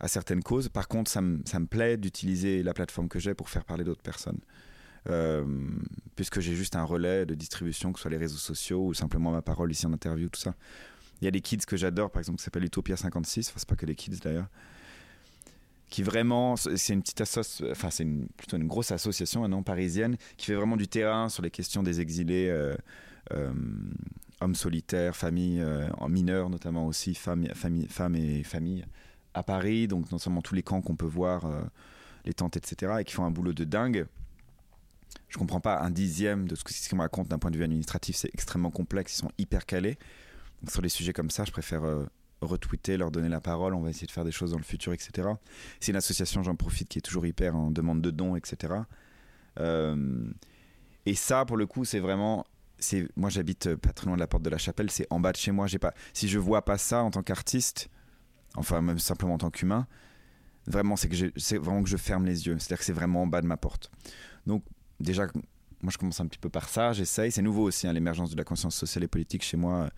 certaines 0.06 0.42
causes. 0.42 0.68
Par 0.68 0.88
contre, 0.88 1.10
ça 1.10 1.20
me, 1.20 1.66
plaît 1.66 1.96
d'utiliser 1.96 2.62
la 2.62 2.74
plateforme 2.74 3.08
que 3.08 3.18
j'ai 3.18 3.34
pour 3.34 3.48
faire 3.48 3.64
parler 3.64 3.84
d'autres 3.84 4.02
personnes. 4.02 4.40
Euh, 5.10 5.44
puisque 6.16 6.40
j'ai 6.40 6.54
juste 6.54 6.76
un 6.76 6.84
relais 6.84 7.26
de 7.26 7.34
distribution, 7.34 7.92
que 7.92 7.98
ce 7.98 8.02
soit 8.02 8.10
les 8.10 8.16
réseaux 8.16 8.38
sociaux 8.38 8.86
ou 8.86 8.94
simplement 8.94 9.30
ma 9.30 9.42
parole 9.42 9.70
ici 9.70 9.86
en 9.86 9.92
interview, 9.92 10.28
tout 10.28 10.40
ça. 10.40 10.54
Il 11.20 11.24
y 11.24 11.28
a 11.28 11.30
des 11.30 11.40
kids 11.40 11.58
que 11.58 11.76
j'adore, 11.76 12.10
par 12.10 12.20
exemple, 12.20 12.38
qui 12.38 12.44
s'appelle 12.44 12.64
Utopia 12.64 12.96
56, 12.96 13.48
enfin, 13.48 13.58
c'est 13.58 13.68
pas 13.68 13.76
que 13.76 13.86
les 13.86 13.94
kids 13.94 14.18
d'ailleurs, 14.22 14.48
qui 15.90 16.02
vraiment, 16.02 16.56
c'est 16.56 16.92
une 16.92 17.02
petite 17.02 17.20
association, 17.20 17.70
enfin, 17.70 17.90
c'est 17.90 18.06
plutôt 18.36 18.56
une 18.56 18.66
grosse 18.66 18.90
association, 18.90 19.46
non 19.46 19.62
parisienne, 19.62 20.16
qui 20.36 20.46
fait 20.46 20.54
vraiment 20.54 20.76
du 20.76 20.88
terrain 20.88 21.28
sur 21.28 21.42
les 21.42 21.50
questions 21.50 21.82
des 21.82 22.00
exilés. 22.00 22.48
Euh, 22.48 22.74
euh, 23.32 23.52
hommes 24.40 24.54
solitaires, 24.54 25.16
familles 25.16 25.62
euh, 25.62 25.88
mineurs 26.08 26.50
notamment 26.50 26.86
aussi, 26.86 27.14
femmes, 27.14 27.46
femmes 27.54 28.16
et 28.16 28.42
familles 28.42 28.84
à 29.32 29.42
Paris, 29.42 29.88
donc 29.88 30.10
non 30.12 30.18
seulement 30.18 30.42
tous 30.42 30.54
les 30.54 30.62
camps 30.62 30.82
qu'on 30.82 30.96
peut 30.96 31.06
voir, 31.06 31.48
les 32.24 32.34
tentes, 32.34 32.56
etc., 32.56 32.96
et 33.00 33.04
qui 33.04 33.14
font 33.14 33.24
un 33.24 33.30
boulot 33.30 33.52
de 33.52 33.64
dingue. 33.64 34.06
Je 35.28 35.38
comprends 35.38 35.60
pas 35.60 35.80
un 35.80 35.90
dixième 35.90 36.46
de 36.48 36.54
ce 36.54 36.64
qu'ils 36.64 36.96
me 36.96 37.02
racontent 37.02 37.28
d'un 37.28 37.38
point 37.38 37.50
de 37.50 37.56
vue 37.56 37.64
administratif, 37.64 38.16
c'est 38.16 38.30
extrêmement 38.32 38.70
complexe, 38.70 39.14
ils 39.14 39.20
sont 39.20 39.32
hyper 39.38 39.66
calés. 39.66 39.98
Sur 40.68 40.82
des 40.82 40.88
sujets 40.88 41.12
comme 41.12 41.30
ça, 41.30 41.44
je 41.44 41.50
préfère 41.50 41.82
retweeter, 42.40 42.96
leur 42.96 43.10
donner 43.10 43.28
la 43.28 43.40
parole, 43.40 43.74
on 43.74 43.80
va 43.80 43.90
essayer 43.90 44.06
de 44.06 44.12
faire 44.12 44.24
des 44.24 44.32
choses 44.32 44.52
dans 44.52 44.58
le 44.58 44.64
futur, 44.64 44.92
etc. 44.92 45.28
C'est 45.80 45.92
une 45.92 45.96
association, 45.96 46.42
j'en 46.42 46.56
profite, 46.56 46.88
qui 46.88 46.98
est 46.98 47.02
toujours 47.02 47.26
hyper 47.26 47.56
en 47.56 47.70
demande 47.70 48.00
de 48.00 48.10
dons, 48.10 48.36
etc. 48.36 48.74
et 49.60 51.14
ça, 51.14 51.44
pour 51.44 51.56
le 51.56 51.66
coup, 51.66 51.84
c'est 51.84 52.00
vraiment 52.00 52.46
moi 53.16 53.30
j'habite 53.30 53.66
euh, 53.66 53.76
pas 53.76 53.92
très 53.92 54.06
loin 54.06 54.16
de 54.16 54.20
la 54.20 54.26
porte 54.26 54.42
de 54.42 54.50
la 54.50 54.58
chapelle, 54.58 54.90
c'est 54.90 55.06
en 55.10 55.20
bas 55.20 55.32
de 55.32 55.36
chez 55.36 55.52
moi. 55.52 55.66
J'ai 55.66 55.78
pas, 55.78 55.94
si 56.12 56.28
je 56.28 56.38
vois 56.38 56.64
pas 56.64 56.78
ça 56.78 57.02
en 57.02 57.10
tant 57.10 57.22
qu'artiste, 57.22 57.88
enfin 58.56 58.80
même 58.80 58.98
simplement 58.98 59.34
en 59.34 59.38
tant 59.38 59.50
qu'humain, 59.50 59.86
vraiment 60.66 60.96
c'est 60.96 61.08
que 61.08 61.16
c'est 61.36 61.58
vraiment 61.58 61.82
que 61.82 61.88
je 61.88 61.96
ferme 61.96 62.24
les 62.24 62.46
yeux. 62.46 62.56
C'est-à-dire 62.58 62.78
que 62.78 62.84
c'est 62.84 62.92
vraiment 62.92 63.22
en 63.22 63.26
bas 63.26 63.40
de 63.40 63.46
ma 63.46 63.56
porte. 63.56 63.90
Donc 64.46 64.64
déjà, 65.00 65.26
moi 65.82 65.92
je 65.92 65.98
commence 65.98 66.20
un 66.20 66.26
petit 66.26 66.38
peu 66.38 66.48
par 66.48 66.68
ça, 66.68 66.92
j'essaye. 66.92 67.30
C'est 67.30 67.42
nouveau 67.42 67.64
aussi 67.64 67.86
hein, 67.86 67.92
l'émergence 67.92 68.30
de 68.30 68.36
la 68.36 68.44
conscience 68.44 68.74
sociale 68.74 69.04
et 69.04 69.08
politique 69.08 69.42
chez 69.42 69.56
moi. 69.56 69.88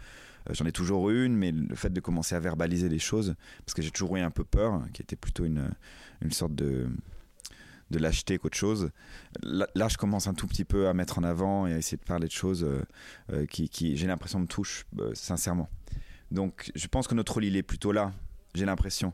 Euh, 0.49 0.55
j'en 0.55 0.67
ai 0.67 0.73
toujours 0.73 1.11
eu 1.11 1.25
une, 1.25 1.37
mais 1.37 1.53
le 1.53 1.75
fait 1.75 1.93
de 1.93 2.01
commencer 2.01 2.35
à 2.35 2.41
verbaliser 2.41 2.89
les 2.89 2.99
choses, 2.99 3.35
parce 3.65 3.75
que 3.75 3.83
j'ai 3.83 3.91
toujours 3.91 4.17
eu 4.17 4.21
un 4.21 4.31
peu 4.31 4.45
peur, 4.45 4.83
qui 4.93 5.03
était 5.03 5.17
plutôt 5.17 5.45
une, 5.45 5.71
une 6.23 6.33
sorte 6.33 6.55
de 6.55 6.89
de 7.91 7.99
l'acheter 7.99 8.39
qu'autre 8.39 8.57
chose. 8.57 8.91
Là, 9.43 9.89
je 9.89 9.97
commence 9.97 10.27
un 10.27 10.35
tout 10.35 10.47
petit 10.47 10.65
peu 10.65 10.89
à 10.89 10.95
mettre 10.95 11.19
en 11.19 11.25
avant 11.25 11.67
et 11.67 11.73
à 11.73 11.79
essayer 11.79 11.97
de 11.97 12.05
parler 12.05 12.27
de 12.27 12.33
choses 12.33 12.65
euh, 12.65 12.83
euh, 13.33 13.47
qui, 13.47 13.97
j'ai 13.97 14.07
l'impression, 14.07 14.41
me 14.41 14.47
touchent 14.47 14.87
sincèrement. 15.15 15.69
Donc, 16.31 16.73
je 16.75 16.87
pense 16.89 17.07
que 17.07 17.15
notre 17.15 17.35
rôle, 17.35 17.45
est 17.45 17.63
plutôt 17.63 17.93
là, 17.93 18.13
j'ai 18.55 18.65
l'impression. 18.65 19.13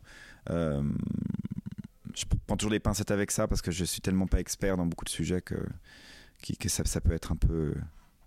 Je 2.14 2.24
prends 2.46 2.56
toujours 2.56 2.70
des 2.70 2.80
pincettes 2.80 3.10
avec 3.10 3.30
ça 3.30 3.48
parce 3.48 3.62
que 3.62 3.70
je 3.70 3.84
suis 3.84 4.00
tellement 4.00 4.26
pas 4.26 4.40
expert 4.40 4.76
dans 4.76 4.86
beaucoup 4.86 5.04
de 5.04 5.10
sujets 5.10 5.40
que, 5.40 5.56
ça, 6.68 7.00
peut 7.00 7.12
être 7.12 7.32
un 7.32 7.36
peu 7.36 7.74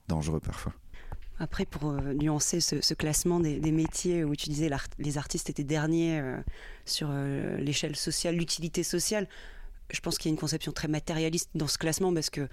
dangereux 0.08 0.39
parfois. 0.39 0.74
Après, 1.38 1.65
pour 1.65 1.91
nuancer 1.91 2.62
ce, 2.62 2.93
classement 2.93 3.39
des, 3.39 3.71
métiers 3.71 4.24
où 4.24 4.36
tu 4.36 4.50
disais 4.50 4.69
les 5.00 5.17
artistes 5.17 5.50
étaient 5.50 5.65
derniers 5.65 6.21
sur 6.86 7.12
l'échelle 7.12 7.95
sociale, 7.95 8.36
l'utilité 8.36 8.84
sociale, 8.84 9.28
je 9.91 10.00
pense 10.00 10.17
qu'il 10.17 10.30
y 10.30 10.32
a 10.32 10.34
une 10.34 10.39
conception 10.39 10.71
très 10.71 10.88
matérialiste 10.88 11.50
dans 11.56 11.67
ce 11.67 11.78
classement 11.78 12.13
parce 12.13 12.30
que 12.30 12.48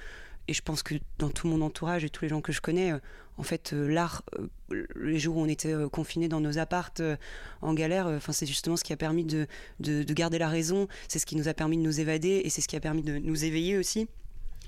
et 0.48 0.55
je 0.55 0.62
pense 0.62 0.83
que 0.83 0.94
dans 1.18 1.31
tout 1.31 1.46
mon 1.46 1.61
entourage 1.61 2.05
et 2.05 2.11
tous 2.11 2.24
les 2.24 2.28
gens 2.28 2.40
que 2.40 2.52
je 2.52 2.61
connais, 2.61 2.92
euh, 2.92 2.98
en 3.38 3.42
fait, 3.42 3.72
euh, 3.72 3.88
l'art, 3.88 4.22
euh, 4.38 4.87
les 4.96 5.18
jours 5.18 5.37
où 5.37 5.40
on 5.40 5.48
était 5.48 5.74
confinés 5.90 6.28
dans 6.28 6.40
nos 6.40 6.59
appartes 6.59 7.02
en 7.61 7.74
galère, 7.74 8.07
enfin, 8.07 8.33
c'est 8.33 8.46
justement 8.46 8.76
ce 8.76 8.85
qui 8.85 8.92
a 8.92 8.96
permis 8.96 9.24
de, 9.24 9.46
de, 9.81 10.12
garder 10.12 10.38
la 10.38 10.48
raison, 10.48 10.88
c'est 11.09 11.18
ce 11.18 11.26
qui 11.26 11.37
nous 11.37 11.48
a 11.48 11.55
permis 11.55 11.76
de 11.76 11.83
nous 11.83 12.00
évader 12.00 12.42
et 12.44 12.50
c'est 12.50 12.61
ce 12.61 12.68
qui 12.68 12.76
a 12.76 12.81
permis 12.81 13.02
de 13.02 13.18
nous 13.18 13.44
éveiller 13.44 13.78
aussi. 13.78 14.09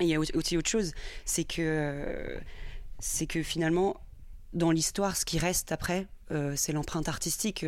Et 0.01 0.05
il 0.05 0.09
y 0.09 0.15
a 0.15 0.19
aussi 0.19 0.57
autre 0.57 0.69
chose, 0.69 0.93
c'est 1.25 1.45
que, 1.45 2.39
c'est 2.99 3.27
que 3.27 3.43
finalement, 3.43 4.01
dans 4.53 4.71
l'histoire, 4.71 5.17
ce 5.17 5.25
qui 5.25 5.39
reste 5.39 5.73
après, 5.73 6.07
c'est 6.57 6.73
l'empreinte 6.73 7.09
artistique 7.09 7.65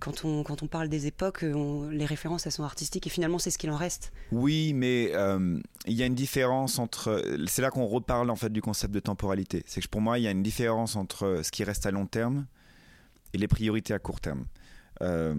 quand 0.00 0.24
on, 0.24 0.42
quand 0.42 0.62
on 0.62 0.66
parle 0.66 0.88
des 0.88 1.06
époques, 1.06 1.42
les 1.42 2.06
références, 2.06 2.46
elles 2.46 2.52
sont 2.52 2.64
artistiques 2.64 3.06
et 3.06 3.10
finalement, 3.10 3.38
c'est 3.38 3.50
ce 3.50 3.58
qu'il 3.58 3.70
en 3.70 3.76
reste. 3.76 4.12
Oui, 4.32 4.72
mais 4.72 5.12
euh, 5.14 5.60
il 5.86 5.94
y 5.94 6.02
a 6.02 6.06
une 6.06 6.14
différence 6.14 6.78
entre. 6.78 7.22
C'est 7.46 7.62
là 7.62 7.70
qu'on 7.70 7.86
reparle 7.86 8.30
en 8.30 8.36
fait 8.36 8.52
du 8.52 8.62
concept 8.62 8.92
de 8.92 9.00
temporalité. 9.00 9.62
C'est 9.66 9.80
que 9.80 9.88
pour 9.88 10.00
moi, 10.00 10.18
il 10.18 10.22
y 10.22 10.26
a 10.26 10.30
une 10.30 10.42
différence 10.42 10.96
entre 10.96 11.40
ce 11.44 11.50
qui 11.50 11.62
reste 11.64 11.86
à 11.86 11.90
long 11.90 12.06
terme 12.06 12.46
et 13.32 13.38
les 13.38 13.48
priorités 13.48 13.94
à 13.94 13.98
court 13.98 14.20
terme. 14.20 14.44
Euh, 15.02 15.34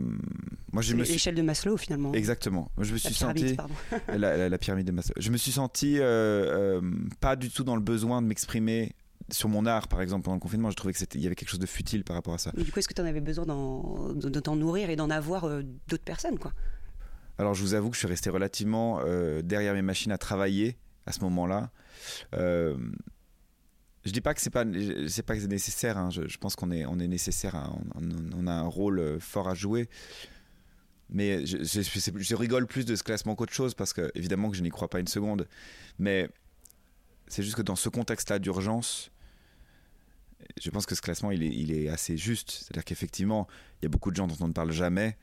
moi, 0.72 0.82
je 0.82 0.96
me 0.96 1.04
l'échelle 1.04 1.36
de 1.36 1.42
Maslow 1.42 1.78
finalement. 1.78 2.14
Exactement. 2.14 2.72
je 2.80 2.94
me 2.94 2.98
suis 2.98 3.14
senti 3.14 3.56
la, 4.08 4.50
la, 4.50 4.58
pyramide 4.58 4.88
de 4.88 4.92
Maslow. 4.92 5.14
Je 5.18 5.30
me 5.30 5.38
suis 5.38 5.52
senti 5.52 6.00
euh, 6.00 6.82
euh, 6.82 6.82
pas 7.20 7.36
du 7.36 7.50
tout 7.50 7.64
dans 7.64 7.76
le 7.76 7.82
besoin 7.82 8.22
de 8.22 8.28
m'exprimer 8.28 8.96
sur 9.32 9.50
mon 9.50 9.66
art, 9.66 9.88
par 9.88 10.02
exemple, 10.02 10.24
pendant 10.24 10.36
le 10.36 10.42
confinement, 10.42 10.70
je 10.70 10.76
trouvais 10.76 10.94
qu'il 10.94 11.22
y 11.22 11.26
avait 11.26 11.36
quelque 11.36 11.50
chose 11.50 11.60
de 11.60 11.66
futile 11.66 12.04
par 12.04 12.16
rapport 12.16 12.34
à 12.34 12.38
ça. 12.38 12.52
Mais 12.56 12.64
du 12.64 12.72
coup, 12.72 12.80
est-ce 12.80 12.88
que 12.88 12.94
tu 12.94 13.02
en 13.02 13.06
avais 13.06 13.22
besoin 13.22 13.46
de, 13.46 14.40
t'en 14.40 14.56
nourrir 14.56 14.90
et 14.90 14.96
d'en 14.96 15.10
avoir 15.10 15.46
euh, 15.46 15.64
d'autres 15.88 16.04
personnes 16.04 16.38
quoi? 16.38 16.54
Alors, 17.38 17.54
je 17.54 17.62
vous 17.62 17.74
avoue 17.74 17.90
que 17.90 17.96
je 17.96 18.00
suis 18.00 18.08
resté 18.08 18.30
relativement 18.30 19.00
euh, 19.02 19.42
derrière 19.42 19.74
mes 19.74 19.82
machines 19.82 20.12
à 20.12 20.18
travailler 20.18 20.78
à 21.06 21.12
ce 21.12 21.22
moment-là. 21.22 21.72
Euh, 22.36 22.78
je 24.06 24.12
dis 24.12 24.22
pas 24.22 24.34
que 24.34 24.42
c'est 24.42 24.50
pas 24.50 24.66
c'est 25.08 25.24
pas 25.24 25.36
que 25.36 25.42
c'est 25.42 25.48
nécessaire. 25.48 25.98
Hein. 25.98 26.10
Je, 26.12 26.38
pense 26.38 26.56
qu'on 26.56 26.72
est 26.72 26.86
on 26.86 27.00
est 27.00 27.08
nécessaire. 27.08 27.72
On, 27.96 28.48
a 28.48 28.52
un 28.52 28.68
rôle 28.68 29.20
fort 29.20 29.48
à 29.48 29.54
jouer. 29.54 29.90
Mais 31.10 31.46
je, 31.46 31.58
je, 31.64 32.36
rigole 32.36 32.68
plus 32.68 32.86
de 32.86 32.96
ce 32.96 33.04
classement 33.04 33.36
qu'autre 33.36 33.54
chose 33.54 33.74
parce 33.74 33.92
que 33.92 34.12
évidemment 34.16 34.50
que 34.50 34.56
je 34.56 34.64
n'y 34.64 34.70
crois 34.70 34.90
pas 34.90 35.00
une 35.00 35.08
seconde. 35.08 35.48
Mais 36.00 36.30
c'est 37.28 37.44
juste 37.44 37.56
que 37.56 37.62
dans 37.62 37.76
ce 37.76 37.90
contexte-là 37.90 38.40
d'urgence, 38.40 39.12
je 40.62 40.70
pense 40.70 40.86
que 40.86 40.96
ce 40.96 41.02
classement, 41.02 41.32
il 41.32 41.44
est, 41.44 41.50
il 41.54 41.72
est 41.72 41.90
assez 41.90 42.18
juste. 42.18 42.52
C'est-à-dire 42.52 42.84
qu'effectivement, 42.86 43.48
il 43.82 43.86
y 43.86 43.88
a 43.88 43.90
beaucoup 43.90 44.12
de 44.12 44.16
gens 44.16 44.28
dont 44.28 44.38
on 44.42 44.48
ne 44.48 44.54
parle 44.54 44.72
jamais, 44.72 45.18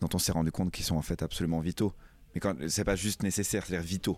dont 0.00 0.08
on 0.14 0.18
s'est 0.18 0.32
rendu 0.32 0.50
compte 0.52 0.70
qu'ils 0.72 0.84
sont 0.84 0.96
en 0.96 1.02
fait 1.02 1.22
absolument 1.22 1.60
vitaux. 1.60 1.92
Mais 2.34 2.40
quand 2.40 2.54
c'est 2.68 2.84
pas 2.84 2.96
juste 2.96 3.22
nécessaire, 3.22 3.64
c'est-à-dire 3.66 3.86
vitaux. 3.86 4.16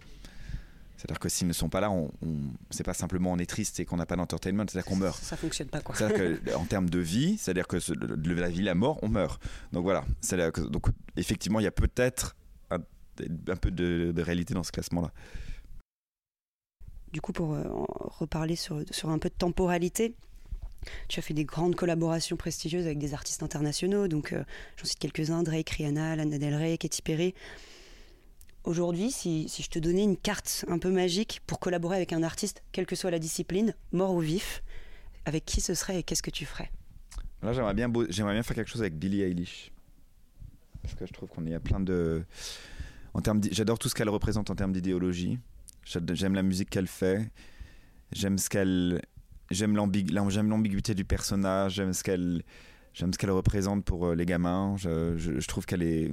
C'est-à-dire 0.97 1.19
que 1.19 1.29
s'ils 1.29 1.49
ne 1.49 1.53
sont 1.53 1.69
pas 1.69 1.81
là, 1.81 1.91
on, 1.91 2.13
on 2.25 2.37
c'est 2.71 2.85
pas 2.85 2.95
simplement 2.95 3.33
on 3.33 3.39
est 3.39 3.47
triste 3.47 3.81
et 3.81 3.85
qu'on 3.85 3.97
n'a 3.97 4.07
pas 4.07 4.15
d'entertainment, 4.15 4.65
c'est-à-dire 4.69 4.89
qu'on 4.89 4.97
meurt. 4.97 5.21
Ça 5.21 5.37
fonctionne 5.37 5.67
pas 5.69 5.81
quoi. 5.81 5.97
C'est-à-dire 5.97 6.39
qu'en 6.53 6.65
termes 6.65 6.89
de 6.91 6.99
vie, 7.01 7.39
c'est-à-dire 7.39 7.67
que 7.67 7.81
ce- 7.81 7.93
le- 7.93 8.35
la 8.35 8.49
vie, 8.49 8.63
la 8.63 8.75
mort, 8.77 8.99
on 9.03 9.09
meurt. 9.09 9.43
Donc 9.73 9.83
voilà. 9.83 10.05
Que- 10.31 10.61
donc 10.69 10.87
effectivement, 11.17 11.59
il 11.59 11.65
y 11.65 11.67
a 11.67 11.73
peut-être 11.73 12.37
un, 12.71 12.79
un 13.49 13.57
peu 13.57 13.71
de, 13.73 14.13
de 14.15 14.23
réalité 14.23 14.55
dans 14.55 14.63
ce 14.63 14.71
classement-là. 14.71 15.11
Du 17.13 17.21
coup, 17.21 17.33
pour 17.33 17.53
euh, 17.53 17.63
reparler 17.69 18.57
sur, 18.57 18.79
un 19.05 19.19
peu 19.19 19.29
de 19.29 19.35
temporalité, 19.35 20.15
tu 21.09 21.19
as 21.19 21.23
fait 21.23 21.35
des 21.35 21.45
grandes 21.45 21.77
collaborations 21.77 22.37
prestigieuses 22.37 22.87
avec 22.87 22.99
des 22.99 23.13
artistes 23.13 23.43
internationaux. 23.43 24.09
Donc, 24.09 24.33
euh, 24.33 24.43
j'en 24.77 24.85
cite 24.85 24.99
quelques-uns 24.99 25.43
Drake, 25.43 25.71
Rihanna, 25.71 26.17
Lana 26.17 26.39
Del 26.39 26.55
Rey, 26.55 26.79
Katy 26.79 27.03
Perry. 27.03 27.35
Aujourd'hui, 28.65 29.11
si, 29.11 29.49
je 29.49 29.69
te 29.69 29.79
donnais 29.79 30.05
une 30.05 30.17
carte 30.17 30.65
un 30.69 30.79
peu 30.79 30.91
magique 30.91 31.43
pour 31.47 31.59
collaborer 31.59 31.97
avec 31.97 32.13
un 32.13 32.23
artiste, 32.23 32.63
quelle 32.73 32.87
que 32.87 32.97
soit 32.97 33.11
la 33.11 33.19
discipline, 33.19 33.75
mort 33.93 34.15
ou 34.15 34.21
vif, 34.21 34.63
avec 35.25 35.45
qui 35.45 35.61
ce 35.61 35.75
serait 35.75 35.99
et 35.99 36.03
qu'est-ce 36.03 36.23
que 36.23 36.31
tu 36.31 36.47
ferais? 36.47 36.71
Là, 37.43 37.53
j'aimerais 37.53 37.75
bien, 37.75 37.93
j'aimerais 38.09 38.35
bien 38.35 38.43
faire 38.43 38.55
quelque 38.55 38.71
chose 38.71 38.81
avec 38.81 38.97
Billie 38.97 39.23
Eilish. 39.23 39.73
Parce 40.81 40.95
que 40.95 41.07
je 41.07 41.13
trouve 41.13 41.29
qu'on 41.29 41.45
y 41.45 41.55
a 41.55 41.61
plein 41.61 41.81
de. 41.81 42.25
J'adore 43.51 43.79
tout 43.79 43.89
ce 43.89 43.95
qu'elle 43.95 44.09
représente 44.09 44.51
en 44.51 44.55
termes 44.55 44.73
d'idéologie. 44.73 45.39
J'aime 45.85 46.35
la 46.35 46.43
musique 46.43 46.71
qu'elle 46.71 46.87
fait. 46.87 47.31
J'aime 48.13 48.39
ce 48.39 48.49
qu'elle. 48.49 49.03
J'aime 49.51 49.75
l'ambig- 49.77 50.11
l'am- 50.13 50.31
j'aime 50.31 50.49
l'ambiguïté 50.49 50.95
du 50.95 51.05
personnage. 51.05 51.75
J'aime 51.75 51.93
ce 51.93 52.03
qu'elle. 52.03 52.43
J'aime 52.95 53.13
ce 53.13 53.19
qu'elle 53.19 53.31
représente 53.31 53.85
pour 53.85 54.07
euh, 54.07 54.15
les 54.15 54.27
gamins. 54.27 54.75
Je, 54.77 55.17
je- 55.17 55.41
je 55.41 55.49
trouve 55.49 55.67
qu'elle 55.67 55.83
est. 55.83 56.11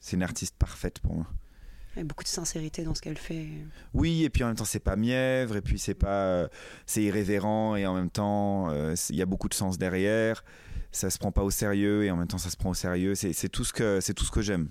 C'est 0.00 0.16
une 0.16 0.22
artiste 0.22 0.56
parfaite 0.58 0.98
pour 1.00 1.14
moi. 1.14 1.26
Il 1.96 1.98
y 1.98 2.02
a 2.02 2.04
beaucoup 2.04 2.24
de 2.24 2.28
sincérité 2.28 2.82
dans 2.82 2.94
ce 2.94 3.00
qu'elle 3.00 3.16
fait. 3.16 3.46
Oui, 3.92 4.24
et 4.24 4.30
puis 4.30 4.42
en 4.42 4.48
même 4.48 4.56
temps, 4.56 4.64
c'est 4.64 4.80
pas 4.80 4.96
mièvre, 4.96 5.56
et 5.56 5.62
puis 5.62 5.78
c'est 5.78 5.94
pas, 5.94 6.24
euh, 6.24 6.48
c'est 6.86 7.04
irrévérent, 7.04 7.76
et 7.76 7.86
en 7.86 7.94
même 7.94 8.10
temps, 8.10 8.68
euh, 8.70 8.96
il 9.10 9.16
y 9.16 9.22
a 9.22 9.26
beaucoup 9.26 9.48
de 9.48 9.54
sens 9.54 9.78
derrière. 9.78 10.42
Ça 10.90 11.08
se 11.10 11.18
prend 11.18 11.30
pas 11.30 11.42
au 11.44 11.50
sérieux, 11.52 12.04
et 12.04 12.10
en 12.10 12.16
même 12.16 12.26
temps, 12.26 12.38
ça 12.38 12.50
se 12.50 12.56
prend 12.56 12.70
au 12.70 12.74
sérieux. 12.74 13.14
C'est 13.14 13.48
tout 13.48 13.62
ce 13.64 13.72
que, 13.72 14.00
c'est 14.00 14.12
tout 14.12 14.24
ce 14.24 14.32
que 14.32 14.42
j'aime, 14.42 14.70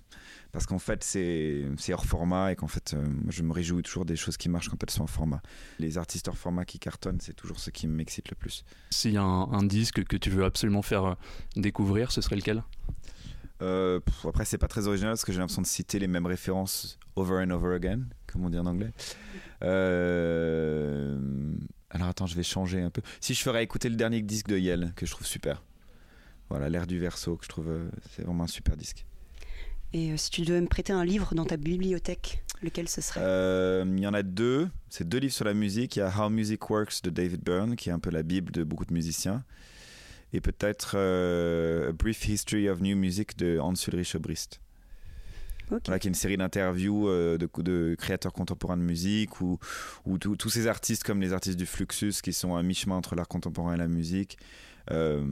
parce 0.54 0.68
qu'en 0.68 0.80
fait, 0.80 1.04
c'est, 1.04 1.66
hors 1.92 2.06
format, 2.06 2.52
et 2.52 2.56
qu'en 2.56 2.68
fait, 2.68 2.94
euh, 2.94 3.04
je 3.30 3.42
me 3.42 3.52
réjouis 3.52 3.82
toujours 3.82 4.06
des 4.06 4.16
choses 4.16 4.38
qui 4.38 4.50
marchent 4.50 4.70
quand 4.70 4.82
elles 4.84 4.92
sont 4.92 5.04
en 5.04 5.08
format. 5.08 5.42
Les 5.80 5.98
artistes 5.98 6.28
hors 6.28 6.38
format 6.38 6.64
qui 6.64 6.78
cartonnent, 6.78 7.20
c'est 7.20 7.34
toujours 7.34 7.60
ce 7.60 7.72
qui 7.72 7.88
m'excite 7.88 8.30
le 8.30 8.36
plus. 8.36 8.64
S'il 8.92 9.14
y 9.14 9.18
a 9.18 9.24
un, 9.24 9.52
un 9.52 9.64
disque 9.64 10.04
que 10.04 10.16
tu 10.16 10.30
veux 10.30 10.46
absolument 10.46 10.84
faire 10.84 11.06
euh, 11.06 11.16
découvrir, 11.56 12.12
ce 12.12 12.22
serait 12.22 12.36
lequel? 12.36 12.64
Euh, 13.64 14.00
pff, 14.00 14.28
après, 14.28 14.46
c'est 14.46 14.60
pas 14.60 14.68
très 14.68 14.88
original 14.88 15.14
parce 15.14 15.26
que 15.26 15.32
j'ai 15.32 15.40
l'impression 15.40 15.64
de 15.64 15.68
citer 15.68 15.98
les 15.98 16.08
mêmes 16.08 16.28
références 16.28 17.00
over 17.16 17.44
and 17.44 17.50
over 17.50 17.74
again, 17.74 18.02
comme 18.28 18.46
on 18.46 18.50
dit 18.50 18.60
en 18.60 18.68
anglais. 18.68 18.92
Euh, 19.64 21.18
Alors 21.90 22.10
attends, 22.10 22.28
je 22.28 22.36
vais 22.36 22.44
changer 22.44 22.80
un 22.80 22.92
peu. 22.92 23.02
Si 23.22 23.34
je 23.34 23.42
ferais 23.42 23.64
écouter 23.64 23.90
le 23.90 23.96
dernier 23.96 24.22
disque 24.22 24.50
de 24.50 24.58
Yel, 24.60 24.94
que 24.96 25.08
je 25.08 25.12
trouve 25.12 25.26
super. 25.26 25.64
Voilà, 26.50 26.70
l'air 26.70 26.86
du 26.86 27.00
verso, 27.00 27.38
que 27.38 27.46
je 27.46 27.50
trouve 27.50 27.72
c'est 28.12 28.22
vraiment 28.24 28.44
un 28.44 28.48
super 28.48 28.78
disque. 28.78 29.08
Et 29.94 30.12
euh, 30.12 30.18
si 30.18 30.32
tu 30.32 30.42
devais 30.42 30.62
me 30.62 30.68
prêter 30.68 30.92
un 30.92 31.06
livre 31.06 31.36
dans 31.36 31.46
ta 31.46 31.56
bibliothèque, 31.56 32.44
lequel 32.64 32.90
ce 32.90 33.00
serait? 33.02 33.22
Euh, 33.24 33.86
Il 33.88 34.02
y 34.02 34.08
en 34.08 34.14
a 34.14 34.24
deux. 34.24 34.68
C'est 34.90 35.08
deux 35.08 35.20
livres 35.20 35.34
sur 35.34 35.46
la 35.46 35.54
musique. 35.54 35.96
Il 35.96 36.00
y 36.00 36.02
a 36.02 36.12
How 36.16 36.30
Music 36.30 36.70
Works 36.70 37.04
de 37.04 37.10
David 37.10 37.44
Byrne, 37.44 37.76
qui 37.76 37.90
est 37.90 37.94
un 37.94 38.00
peu 38.00 38.10
la 38.10 38.24
bible 38.24 38.52
de 38.52 38.64
beaucoup 38.64 38.86
de 38.86 38.94
musiciens. 38.94 39.44
Et 40.34 40.42
peut-être 40.42 40.94
euh, 40.96 41.90
A 41.90 41.92
Brief 41.92 42.28
History 42.28 42.68
of 42.68 42.82
New 42.82 42.98
Music 42.98 43.38
de 43.38 43.60
Hans 43.60 43.76
Ulrich 43.88 44.16
Obrist. 44.16 44.60
Ok. 45.72 45.82
Voilà, 45.86 46.00
qui 46.00 46.08
est 46.08 46.10
une 46.10 46.16
série 46.16 46.38
d'interviews 46.38 47.08
euh, 47.08 47.38
de, 47.38 47.48
de 47.62 47.96
créateurs 47.98 48.34
contemporains 48.34 48.78
de 48.78 48.82
musique 48.82 49.40
ou, 49.42 49.60
ou 50.06 50.18
tous 50.18 50.36
tous 50.36 50.50
ces 50.50 50.68
artistes 50.68 51.04
comme 51.04 51.22
les 51.22 51.34
artistes 51.34 51.58
du 51.58 51.66
Fluxus 51.66 52.16
qui 52.22 52.34
sont 52.34 52.56
à 52.56 52.64
mi-chemin 52.64 52.96
entre 52.96 53.16
l'art 53.16 53.28
contemporain 53.28 53.76
et 53.76 53.78
la 53.78 53.88
musique. 53.88 54.38
Euh, 54.92 55.24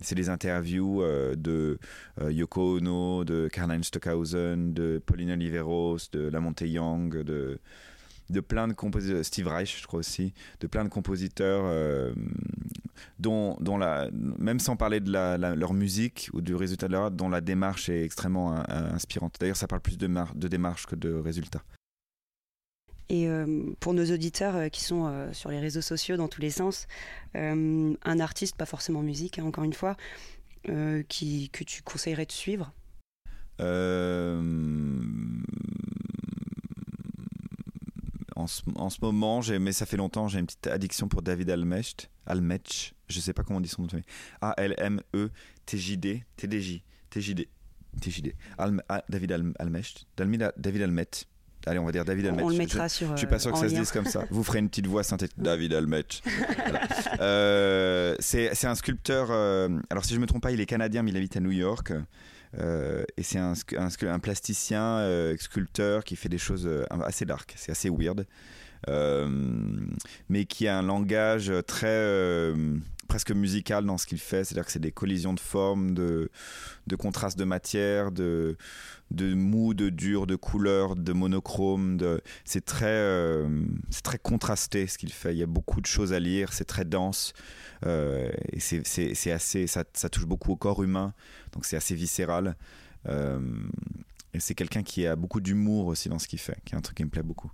c'est 0.00 0.14
des 0.14 0.28
interviews 0.28 1.02
euh, 1.02 1.34
de 1.36 1.78
euh, 2.20 2.32
Yoko 2.32 2.78
Ono, 2.78 3.24
de 3.24 3.48
Karl-Heinz 3.52 3.86
Stockhausen, 3.86 4.74
de 4.74 5.00
Pauline 5.04 5.32
Oliveros, 5.32 5.98
de 6.12 6.28
Lamonte 6.28 6.62
Young, 6.62 7.22
de, 7.22 7.58
de 8.30 8.40
plein 8.40 8.68
de 8.68 8.72
compositeurs, 8.72 9.24
Steve 9.24 9.48
Reich, 9.48 9.80
je 9.80 9.86
crois 9.86 10.00
aussi, 10.00 10.32
de 10.60 10.66
plein 10.66 10.84
de 10.84 10.90
compositeurs 10.90 12.14
dont, 13.18 13.56
dont 13.60 13.78
la, 13.78 14.08
même 14.12 14.60
sans 14.60 14.76
parler 14.76 15.00
de 15.00 15.12
leur 15.12 15.72
musique 15.72 16.30
ou 16.32 16.40
du 16.40 16.54
résultat 16.54 16.88
de 16.88 16.92
leur 16.92 17.02
art, 17.04 17.10
dont 17.10 17.28
la 17.28 17.40
démarche 17.40 17.88
est 17.88 18.04
extrêmement 18.04 18.62
inspirante. 18.68 19.36
D'ailleurs, 19.40 19.56
ça 19.56 19.66
parle 19.66 19.82
plus 19.82 19.98
de, 19.98 20.08
de 20.34 20.48
démarche 20.48 20.86
que 20.86 20.96
de 20.96 21.12
résultat. 21.12 21.62
Et 23.08 23.28
euh, 23.28 23.74
pour 23.80 23.94
nos 23.94 24.04
auditeurs 24.04 24.56
euh, 24.56 24.68
qui 24.68 24.82
sont 24.82 25.06
euh, 25.06 25.32
sur 25.32 25.50
les 25.50 25.58
réseaux 25.60 25.82
sociaux 25.82 26.16
dans 26.16 26.28
tous 26.28 26.40
les 26.40 26.50
sens, 26.50 26.86
un 27.34 28.20
artiste, 28.20 28.56
pas 28.56 28.66
forcément 28.66 29.02
musique, 29.02 29.38
hein, 29.38 29.44
encore 29.44 29.64
une 29.64 29.72
fois, 29.72 29.96
qui, 31.08 31.50
que 31.50 31.64
tu 31.64 31.82
conseillerais 31.82 32.26
de 32.26 32.32
suivre? 32.32 32.72
En, 38.34 38.46
ce, 38.46 38.62
en 38.76 38.90
ce 38.90 38.98
moment, 39.02 39.40
mais 39.60 39.72
ça 39.72 39.86
fait 39.86 39.96
longtemps, 39.96 40.26
j'ai 40.28 40.38
une 40.38 40.46
petite 40.46 40.66
addiction 40.66 41.08
pour 41.08 41.22
David 41.22 41.50
Almecht. 41.50 42.10
Almech, 42.26 42.94
je 43.08 43.20
sais 43.20 43.32
pas 43.32 43.42
comment 43.42 43.58
on 43.58 43.60
dit 43.60 43.68
son 43.68 43.82
nom. 43.82 43.88
A-L-M-E-T-J-D, 44.40 46.24
T-D-J, 46.36 46.82
T-J-D, 47.10 47.48
T-J-D. 48.00 48.34
David 49.08 49.32
Al- 49.32 49.52
Almecht, 49.58 50.06
David 50.16 50.82
Almet. 50.82 51.26
Allez, 51.66 51.78
on 51.78 51.84
va 51.84 51.92
dire 51.92 52.04
David 52.04 52.26
Almet. 52.26 52.42
On 52.42 52.48
le 52.48 52.54
Je- 52.54 52.58
mettra 52.58 52.88
je, 52.88 52.94
sur. 52.94 53.12
je 53.12 53.18
suis 53.18 53.26
pas 53.26 53.38
sûr 53.38 53.52
que 53.52 53.56
euh, 53.56 53.60
ça 53.60 53.66
en 53.66 53.70
se 53.70 53.74
dise 53.74 53.90
comme 53.92 54.06
ça. 54.06 54.24
Vous 54.30 54.42
ferez 54.42 54.58
une 54.58 54.68
petite 54.68 54.86
voix 54.86 55.02
synthétique. 55.02 55.38
David. 55.40 55.72
Voilà. 55.74 56.80
Euh, 57.20 58.16
c'est 58.20 58.64
un 58.64 58.74
sculpteur. 58.74 59.28
euh, 59.30 59.68
alors, 59.90 60.04
si 60.04 60.14
je 60.14 60.18
me 60.18 60.26
trompe 60.26 60.42
pas, 60.42 60.50
il 60.50 60.60
est 60.60 60.66
canadien, 60.66 61.02
mais 61.02 61.10
il 61.12 61.16
habite 61.16 61.36
à 61.36 61.40
New 61.40 61.52
York. 61.52 61.92
Euh, 62.58 63.04
et 63.16 63.22
c'est 63.22 63.38
un, 63.38 63.52
un, 63.76 64.18
plasticien, 64.18 65.34
sculpteur 65.38 66.02
qui 66.04 66.16
fait 66.16 66.28
des 66.28 66.38
choses 66.38 66.68
assez 67.04 67.24
dark. 67.24 67.54
C'est 67.56 67.70
assez 67.72 67.90
weird. 67.90 68.26
Euh, 68.88 69.28
mais 70.28 70.44
qui 70.44 70.66
a 70.66 70.78
un 70.78 70.82
langage 70.82 71.52
très 71.66 71.86
euh, 71.86 72.76
presque 73.08 73.30
musical 73.30 73.84
dans 73.84 73.98
ce 73.98 74.06
qu'il 74.06 74.18
fait. 74.18 74.44
C'est-à-dire 74.44 74.66
que 74.66 74.72
c'est 74.72 74.80
des 74.80 74.92
collisions 74.92 75.34
de 75.34 75.40
formes, 75.40 75.94
de, 75.94 76.30
de 76.86 76.96
contrastes 76.96 77.38
de 77.38 77.44
matière, 77.44 78.10
de, 78.10 78.56
de 79.10 79.34
mou, 79.34 79.74
de 79.74 79.88
dur, 79.88 80.26
de 80.26 80.36
couleurs, 80.36 80.96
de 80.96 81.12
monochrome. 81.12 81.96
De... 81.96 82.20
C'est 82.44 82.64
très, 82.64 82.86
euh, 82.86 83.64
très 84.02 84.18
contrasté 84.18 84.86
ce 84.86 84.98
qu'il 84.98 85.12
fait. 85.12 85.34
Il 85.34 85.38
y 85.38 85.44
a 85.44 85.46
beaucoup 85.46 85.80
de 85.80 85.86
choses 85.86 86.12
à 86.12 86.20
lire. 86.20 86.52
C'est 86.52 86.64
très 86.64 86.84
dense. 86.84 87.32
Et 87.84 88.60
c'est, 88.60 89.32
assez, 89.32 89.66
ça, 89.66 89.84
touche 89.84 90.26
beaucoup 90.26 90.52
au 90.52 90.56
corps 90.56 90.82
humain. 90.82 91.14
Donc 91.52 91.64
c'est 91.64 91.76
assez 91.76 91.96
viscéral. 91.96 92.56
Et 94.34 94.40
c'est 94.40 94.54
quelqu'un 94.54 94.82
qui 94.82 95.06
a 95.06 95.16
beaucoup 95.16 95.40
d'humour 95.40 95.86
aussi 95.86 96.08
dans 96.08 96.18
ce 96.18 96.28
qu'il 96.28 96.38
fait, 96.38 96.56
qui 96.64 96.74
est 96.74 96.78
un 96.78 96.80
truc 96.80 96.96
qui 96.96 97.04
me 97.04 97.10
plaît 97.10 97.22
beaucoup. 97.22 97.50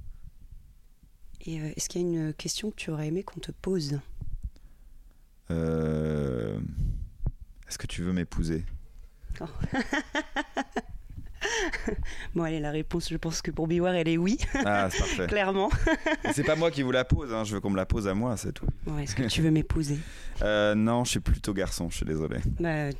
Et 1.48 1.60
euh, 1.60 1.70
est-ce 1.76 1.88
qu'il 1.88 2.02
y 2.02 2.04
a 2.04 2.06
une 2.26 2.34
question 2.34 2.70
que 2.70 2.76
tu 2.76 2.90
aurais 2.90 3.08
aimé 3.08 3.22
qu'on 3.22 3.40
te 3.40 3.50
pose? 3.50 3.98
Euh, 5.50 6.58
Est-ce 7.68 7.78
que 7.78 7.86
tu 7.86 8.02
veux 8.02 8.12
m'épouser? 8.12 8.64
Bon, 12.34 12.42
allez, 12.42 12.60
la 12.60 12.70
réponse, 12.72 13.08
je 13.10 13.16
pense 13.16 13.40
que 13.42 13.50
pour 13.50 13.66
Biwar, 13.68 13.94
elle 13.94 14.08
est 14.08 14.16
oui, 14.18 14.38
Ah, 14.66 14.88
c'est 14.90 14.98
parfait. 14.98 15.26
clairement. 15.28 15.70
c'est 16.34 16.42
pas 16.44 16.56
moi 16.56 16.70
qui 16.70 16.82
vous 16.82 16.90
la 16.90 17.04
pose, 17.04 17.32
hein, 17.32 17.44
je 17.44 17.54
veux 17.54 17.60
qu'on 17.60 17.70
me 17.70 17.76
la 17.76 17.86
pose 17.86 18.06
à 18.08 18.14
moi, 18.14 18.36
c'est 18.36 18.52
tout. 18.52 18.66
Est-ce 19.00 19.14
que 19.14 19.22
tu 19.22 19.40
veux 19.42 19.50
m'épouser? 19.50 19.98
Euh, 20.42 20.74
non, 20.74 21.04
je 21.04 21.10
suis 21.12 21.20
plutôt 21.20 21.54
garçon, 21.54 21.88
je 21.90 21.96
suis 21.96 22.04
désolé. 22.06 22.38
bah, 22.60 22.90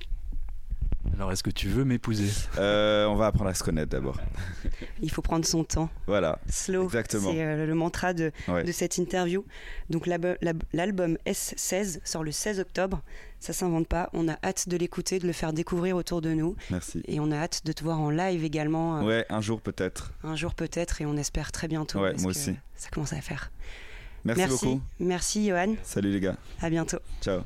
Alors, 1.19 1.33
est-ce 1.33 1.43
que 1.43 1.51
tu 1.51 1.67
veux 1.69 1.85
m'épouser? 1.85 2.31
Euh, 2.59 3.05
on 3.07 3.17
va 3.17 3.27
apprendre 3.27 3.51
à 3.51 3.55
se 3.55 3.65
connaître 3.65 3.91
d'abord. 3.91 4.21
Il 5.03 5.11
faut 5.11 5.21
prendre 5.21 5.45
son 5.45 5.65
temps. 5.65 5.91
Voilà. 6.07 6.39
Slow, 6.49 6.85
Exactement. 6.85 7.33
c'est 7.33 7.43
euh, 7.45 7.67
le 7.67 7.75
mantra 7.75 8.15
de, 8.15 8.31
Ouais. 8.47 8.63
de 8.63 8.71
cette 8.71 8.99
interview. 8.99 9.45
Donc 9.91 10.07
l'album 10.07 11.19
S16 11.27 11.99
sort 12.05 12.23
le 12.23 12.31
16 12.31 12.61
octobre. 12.61 13.03
Ça 13.41 13.53
s'invente 13.53 13.89
pas. 13.89 14.11
On 14.13 14.29
a 14.29 14.39
hâte 14.45 14.69
de 14.69 14.77
l'écouter, 14.77 15.19
de 15.19 15.27
le 15.27 15.33
faire 15.33 15.53
découvrir 15.53 15.97
autour 15.97 16.21
de 16.21 16.33
nous. 16.35 16.55
Merci. 16.71 17.03
Et 17.09 17.19
on 17.19 17.33
a 17.33 17.37
hâte 17.37 17.63
de 17.65 17.73
te 17.73 17.83
voir 17.83 17.99
en 18.01 18.11
live 18.11 18.45
également, 18.45 18.99
euh, 18.99 19.03
Ouais, 19.03 19.27
un 19.29 19.41
jour 19.41 19.61
peut-être. 19.61 20.13
un 20.23 20.37
jour 20.37 20.55
peut-être, 20.55 21.01
et 21.03 21.07
on 21.07 21.17
espère 21.17 21.51
très 21.51 21.67
bientôt. 21.67 21.99
Ouais, 21.99 22.13
parce 22.13 22.23
moi 22.23 22.33
que 22.33 22.39
aussi. 22.39 22.55
Ça 22.77 22.91
commence 22.91 23.13
à 23.13 23.21
faire. 23.21 23.51
Merci, 24.25 24.47
beaucoup. 24.49 24.81
Merci 25.01 25.49
Johan. 25.49 25.75
Salut 25.83 26.13
les 26.13 26.21
gars. 26.21 26.37
À 26.63 26.71
bientôt. 26.71 26.99
Ciao. 27.21 27.41